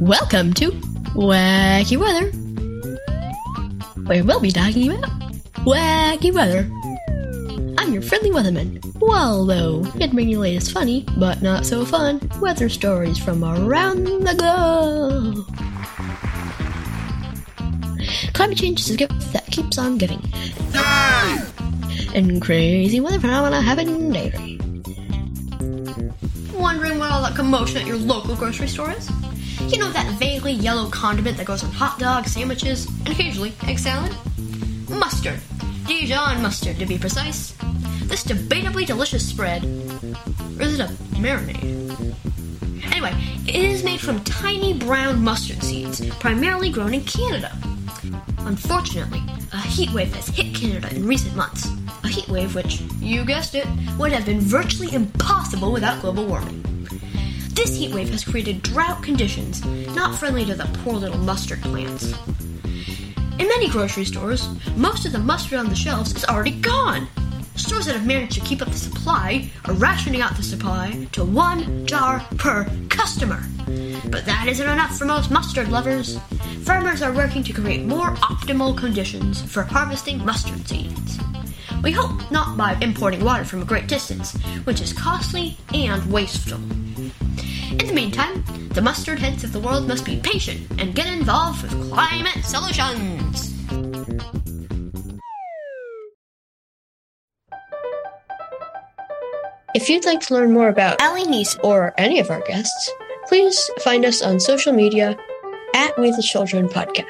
Welcome 0.00 0.52
to 0.54 0.72
Wacky 1.14 1.96
Weather, 1.96 2.32
where 4.06 4.24
we'll 4.24 4.40
be 4.40 4.50
talking 4.50 4.90
about 4.90 5.08
wacky 5.64 6.34
weather. 6.34 6.68
I'm 7.78 7.92
your 7.92 8.02
friendly 8.02 8.30
weatherman, 8.30 8.84
Waldo, 9.00 9.84
to 9.84 10.08
bring 10.08 10.28
you 10.28 10.38
the 10.38 10.42
latest 10.42 10.72
funny, 10.72 11.06
but 11.16 11.42
not 11.42 11.64
so 11.64 11.84
fun, 11.84 12.20
weather 12.40 12.68
stories 12.68 13.18
from 13.18 13.44
around 13.44 14.02
the 14.02 14.34
globe. 14.34 15.71
Climate 18.42 18.58
change 18.58 18.80
is 18.80 18.90
a 18.90 18.96
gift 18.96 19.32
that 19.32 19.46
keeps 19.46 19.78
on 19.78 19.98
giving. 19.98 20.20
And 22.12 22.42
crazy 22.42 22.98
weather 22.98 23.20
phenomena 23.20 23.62
happen 23.62 24.10
daily. 24.10 24.58
Wondering 26.52 26.98
what 26.98 27.12
all 27.12 27.22
that 27.22 27.36
commotion 27.36 27.76
at 27.80 27.86
your 27.86 27.98
local 27.98 28.34
grocery 28.34 28.66
store 28.66 28.90
is? 28.90 29.08
You 29.72 29.78
know 29.78 29.92
that 29.92 30.18
vaguely 30.18 30.50
yellow 30.54 30.90
condiment 30.90 31.36
that 31.36 31.46
goes 31.46 31.62
on 31.62 31.70
hot 31.70 32.00
dogs, 32.00 32.32
sandwiches, 32.32 32.88
and 32.88 33.10
occasionally 33.10 33.52
egg 33.68 33.78
salad? 33.78 34.12
Mustard. 34.88 35.38
Dijon 35.86 36.42
mustard, 36.42 36.80
to 36.80 36.84
be 36.84 36.98
precise. 36.98 37.52
This 38.06 38.24
debatably 38.24 38.84
delicious 38.84 39.24
spread. 39.24 39.62
Or 39.62 40.62
is 40.62 40.80
it 40.80 40.80
a 40.80 40.92
marinade? 41.14 42.16
Anyway, 42.86 43.12
it 43.46 43.54
is 43.54 43.84
made 43.84 44.00
from 44.00 44.18
tiny 44.24 44.72
brown 44.72 45.22
mustard 45.22 45.62
seeds, 45.62 46.04
primarily 46.16 46.70
grown 46.72 46.92
in 46.92 47.04
Canada. 47.04 47.56
Unfortunately, 48.44 49.22
a 49.52 49.60
heat 49.60 49.92
wave 49.92 50.14
has 50.14 50.28
hit 50.28 50.54
Canada 50.54 50.94
in 50.94 51.06
recent 51.06 51.36
months. 51.36 51.68
A 52.04 52.08
heat 52.08 52.28
wave 52.28 52.54
which, 52.54 52.80
you 53.00 53.24
guessed 53.24 53.54
it, 53.54 53.66
would 53.98 54.12
have 54.12 54.26
been 54.26 54.40
virtually 54.40 54.92
impossible 54.92 55.72
without 55.72 56.00
global 56.00 56.26
warming. 56.26 56.62
This 57.50 57.76
heat 57.76 57.94
wave 57.94 58.08
has 58.10 58.24
created 58.24 58.62
drought 58.62 59.02
conditions 59.02 59.64
not 59.94 60.18
friendly 60.18 60.44
to 60.46 60.54
the 60.54 60.64
poor 60.82 60.94
little 60.94 61.18
mustard 61.18 61.60
plants. 61.62 62.14
In 63.38 63.48
many 63.48 63.68
grocery 63.68 64.04
stores, 64.04 64.48
most 64.76 65.06
of 65.06 65.12
the 65.12 65.18
mustard 65.18 65.58
on 65.58 65.68
the 65.68 65.74
shelves 65.76 66.14
is 66.14 66.24
already 66.24 66.60
gone. 66.60 67.06
Stores 67.56 67.86
that 67.86 67.94
have 67.94 68.06
managed 68.06 68.32
to 68.32 68.40
keep 68.40 68.62
up 68.62 68.68
the 68.68 68.78
supply 68.78 69.50
are 69.66 69.74
rationing 69.74 70.20
out 70.20 70.36
the 70.36 70.42
supply 70.42 71.06
to 71.12 71.24
one 71.24 71.86
jar 71.86 72.26
per 72.38 72.66
customer. 72.88 73.42
But 74.10 74.24
that 74.24 74.46
isn't 74.48 74.68
enough 74.68 74.96
for 74.96 75.04
most 75.04 75.30
mustard 75.30 75.68
lovers. 75.68 76.18
Farmers 76.62 77.02
are 77.02 77.12
working 77.12 77.42
to 77.44 77.52
create 77.52 77.84
more 77.84 78.14
optimal 78.16 78.76
conditions 78.76 79.42
for 79.42 79.62
harvesting 79.62 80.24
mustard 80.24 80.66
seeds. 80.66 81.18
We 81.82 81.92
hope 81.92 82.30
not 82.30 82.56
by 82.56 82.78
importing 82.80 83.24
water 83.24 83.44
from 83.44 83.62
a 83.62 83.66
great 83.66 83.86
distance, 83.86 84.36
which 84.64 84.80
is 84.80 84.92
costly 84.92 85.56
and 85.74 86.04
wasteful. 86.10 86.58
In 86.58 87.86
the 87.86 87.92
meantime, 87.92 88.44
the 88.70 88.82
mustard 88.82 89.18
heads 89.18 89.44
of 89.44 89.52
the 89.52 89.60
world 89.60 89.88
must 89.88 90.04
be 90.04 90.20
patient 90.20 90.70
and 90.78 90.94
get 90.94 91.06
involved 91.06 91.62
with 91.62 91.90
climate 91.90 92.44
solutions. 92.44 93.51
If 99.74 99.88
you'd 99.88 100.04
like 100.04 100.20
to 100.26 100.34
learn 100.34 100.52
more 100.52 100.68
about 100.68 101.00
Ali 101.00 101.24
Neese 101.24 101.58
or 101.64 101.94
any 101.96 102.18
of 102.18 102.30
our 102.30 102.42
guests, 102.42 102.90
please 103.26 103.70
find 103.80 104.04
us 104.04 104.20
on 104.20 104.38
social 104.38 104.70
media 104.70 105.16
at 105.74 105.98
We 105.98 106.10
the 106.10 106.22
Children 106.22 106.68
Podcast. 106.68 107.08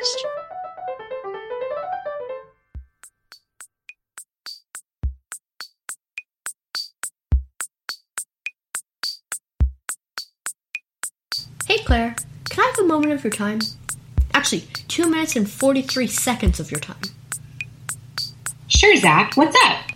Hey 11.66 11.78
Claire, 11.84 12.14
can 12.48 12.62
I 12.62 12.66
have 12.68 12.78
a 12.78 12.86
moment 12.86 13.12
of 13.12 13.24
your 13.24 13.32
time? 13.32 13.58
Actually, 14.34 14.60
two 14.86 15.10
minutes 15.10 15.34
and 15.34 15.50
43 15.50 16.06
seconds 16.06 16.60
of 16.60 16.70
your 16.70 16.80
time. 16.80 17.02
Sure, 18.68 18.94
Zach. 18.96 19.36
What's 19.36 19.56
up? 19.64 19.91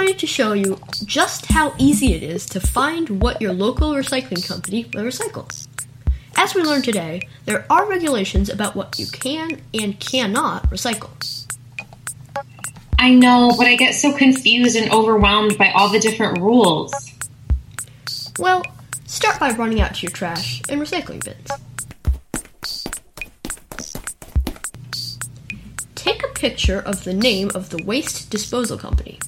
Wanted 0.00 0.18
to 0.20 0.26
show 0.26 0.54
you 0.54 0.80
just 1.04 1.44
how 1.44 1.74
easy 1.76 2.14
it 2.14 2.22
is 2.22 2.46
to 2.46 2.58
find 2.58 3.20
what 3.20 3.42
your 3.42 3.52
local 3.52 3.92
recycling 3.92 4.42
company 4.48 4.86
will 4.94 5.02
recycle. 5.02 5.46
As 6.36 6.54
we 6.54 6.62
learned 6.62 6.84
today, 6.84 7.28
there 7.44 7.66
are 7.68 7.86
regulations 7.86 8.48
about 8.48 8.74
what 8.74 8.98
you 8.98 9.04
can 9.08 9.60
and 9.74 10.00
cannot 10.00 10.70
recycle. 10.70 11.10
I 12.98 13.10
know, 13.10 13.52
but 13.58 13.66
I 13.66 13.76
get 13.76 13.92
so 13.92 14.16
confused 14.16 14.74
and 14.74 14.90
overwhelmed 14.90 15.58
by 15.58 15.70
all 15.72 15.90
the 15.90 16.00
different 16.00 16.38
rules. 16.38 16.94
Well, 18.38 18.62
start 19.04 19.38
by 19.38 19.50
running 19.50 19.82
out 19.82 19.96
to 19.96 20.02
your 20.04 20.12
trash 20.12 20.62
and 20.70 20.80
recycling 20.80 21.22
bins. 21.22 21.50
Take 25.94 26.24
a 26.24 26.28
picture 26.28 26.80
of 26.80 27.04
the 27.04 27.12
name 27.12 27.50
of 27.54 27.68
the 27.68 27.84
waste 27.84 28.30
disposal 28.30 28.78
company. 28.78 29.18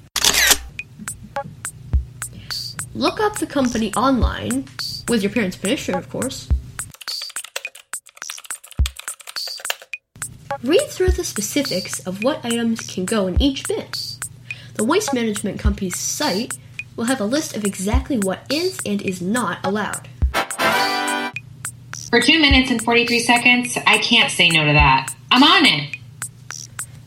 Look 2.95 3.21
up 3.21 3.39
the 3.39 3.47
company 3.47 3.93
online, 3.95 4.67
with 5.09 5.23
your 5.23 5.33
parents' 5.33 5.57
permission, 5.57 5.95
of 5.95 6.11
course. 6.11 6.47
Read 10.63 10.87
through 10.89 11.13
the 11.13 11.25
specifics 11.25 12.01
of 12.07 12.23
what 12.23 12.45
items 12.45 12.87
can 12.87 13.07
go 13.07 13.27
in 13.27 13.41
each 13.41 13.67
bin. 13.67 13.87
The 14.75 14.85
waste 14.85 15.15
management 15.15 15.59
company's 15.59 15.99
site 15.99 16.59
will 16.95 17.05
have 17.05 17.21
a 17.21 17.25
list 17.25 17.57
of 17.57 17.65
exactly 17.65 18.19
what 18.19 18.45
is 18.51 18.79
and 18.85 19.01
is 19.01 19.23
not 19.23 19.59
allowed. 19.65 20.09
For 22.11 22.21
two 22.21 22.39
minutes 22.39 22.71
and 22.71 22.85
43 22.85 23.21
seconds, 23.21 23.79
I 23.87 23.99
can't 23.99 24.31
say 24.31 24.51
no 24.51 24.67
to 24.67 24.73
that. 24.75 25.15
I'm 25.31 25.43
on 25.43 25.65
it. 25.65 25.97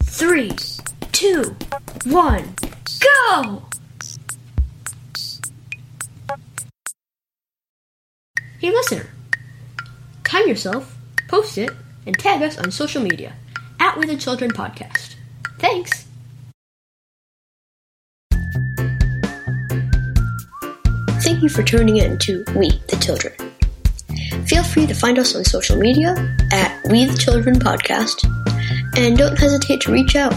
Three, 0.02 0.52
two, 1.12 1.56
one, 2.06 2.56
go! 3.00 3.62
Time 10.36 10.50
yourself, 10.50 10.98
post 11.30 11.58
it, 11.58 11.71
and 12.06 12.17
tag 12.19 12.41
us 12.41 12.58
on 12.58 12.69
social 12.69 13.02
media 13.02 13.34
at 13.80 13.98
We 13.98 14.06
the 14.06 14.17
Children 14.17 14.52
Podcast. 14.52 15.15
Thanks! 15.60 16.06
Thank 21.24 21.41
you 21.41 21.48
for 21.48 21.63
tuning 21.63 21.98
in 21.98 22.17
to 22.19 22.43
We 22.54 22.69
the 22.89 22.98
Children. 23.02 23.34
Feel 24.45 24.63
free 24.63 24.86
to 24.86 24.93
find 24.93 25.17
us 25.17 25.36
on 25.36 25.45
social 25.45 25.78
media 25.78 26.13
at 26.52 26.86
We 26.89 27.06
the 27.06 27.17
Children 27.17 27.56
Podcast 27.56 28.26
And 28.98 29.17
don't 29.17 29.39
hesitate 29.39 29.82
to 29.82 29.91
reach 29.91 30.17
out. 30.17 30.36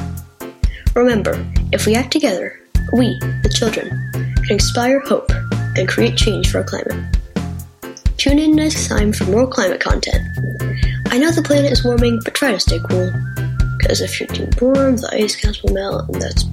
Remember, 0.94 1.44
if 1.72 1.86
we 1.86 1.96
act 1.96 2.12
together, 2.12 2.58
we, 2.92 3.18
the 3.18 3.52
children, 3.52 3.88
can 4.12 4.52
inspire 4.52 5.00
hope 5.00 5.30
and 5.76 5.88
create 5.88 6.16
change 6.16 6.50
for 6.50 6.58
our 6.58 6.64
climate. 6.64 7.17
Tune 8.18 8.38
in 8.40 8.56
next 8.56 8.88
time 8.88 9.12
for 9.12 9.24
more 9.26 9.46
climate 9.46 9.80
content. 9.80 10.20
I 11.06 11.18
know 11.18 11.30
the 11.30 11.42
planet 11.42 11.70
is 11.70 11.84
warming, 11.84 12.18
but 12.24 12.34
try 12.34 12.50
to 12.50 12.58
stay 12.58 12.80
cool. 12.90 13.12
Because 13.78 14.00
if 14.00 14.18
you're 14.18 14.28
too 14.28 14.48
warm, 14.60 14.96
the 14.96 15.08
ice 15.12 15.36
caps 15.36 15.62
will 15.62 15.72
melt, 15.72 16.08
and 16.08 16.20
that's. 16.20 16.44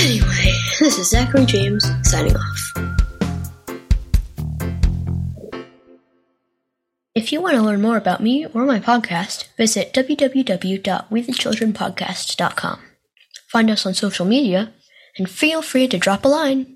Anyway, 0.00 0.52
this 0.78 0.96
is 0.96 1.10
Zachary 1.10 1.44
James 1.44 1.84
signing 2.04 2.36
off. 2.36 2.72
If 7.16 7.32
you 7.32 7.40
want 7.40 7.56
to 7.56 7.62
learn 7.62 7.82
more 7.82 7.96
about 7.96 8.22
me 8.22 8.46
or 8.46 8.64
my 8.64 8.78
podcast, 8.78 9.48
visit 9.56 9.92
www.wethechildrenpodcast.com. 9.92 12.80
Find 13.48 13.70
us 13.70 13.86
on 13.86 13.94
social 13.94 14.24
media, 14.24 14.72
and 15.18 15.28
feel 15.28 15.62
free 15.62 15.88
to 15.88 15.98
drop 15.98 16.24
a 16.24 16.28
line. 16.28 16.75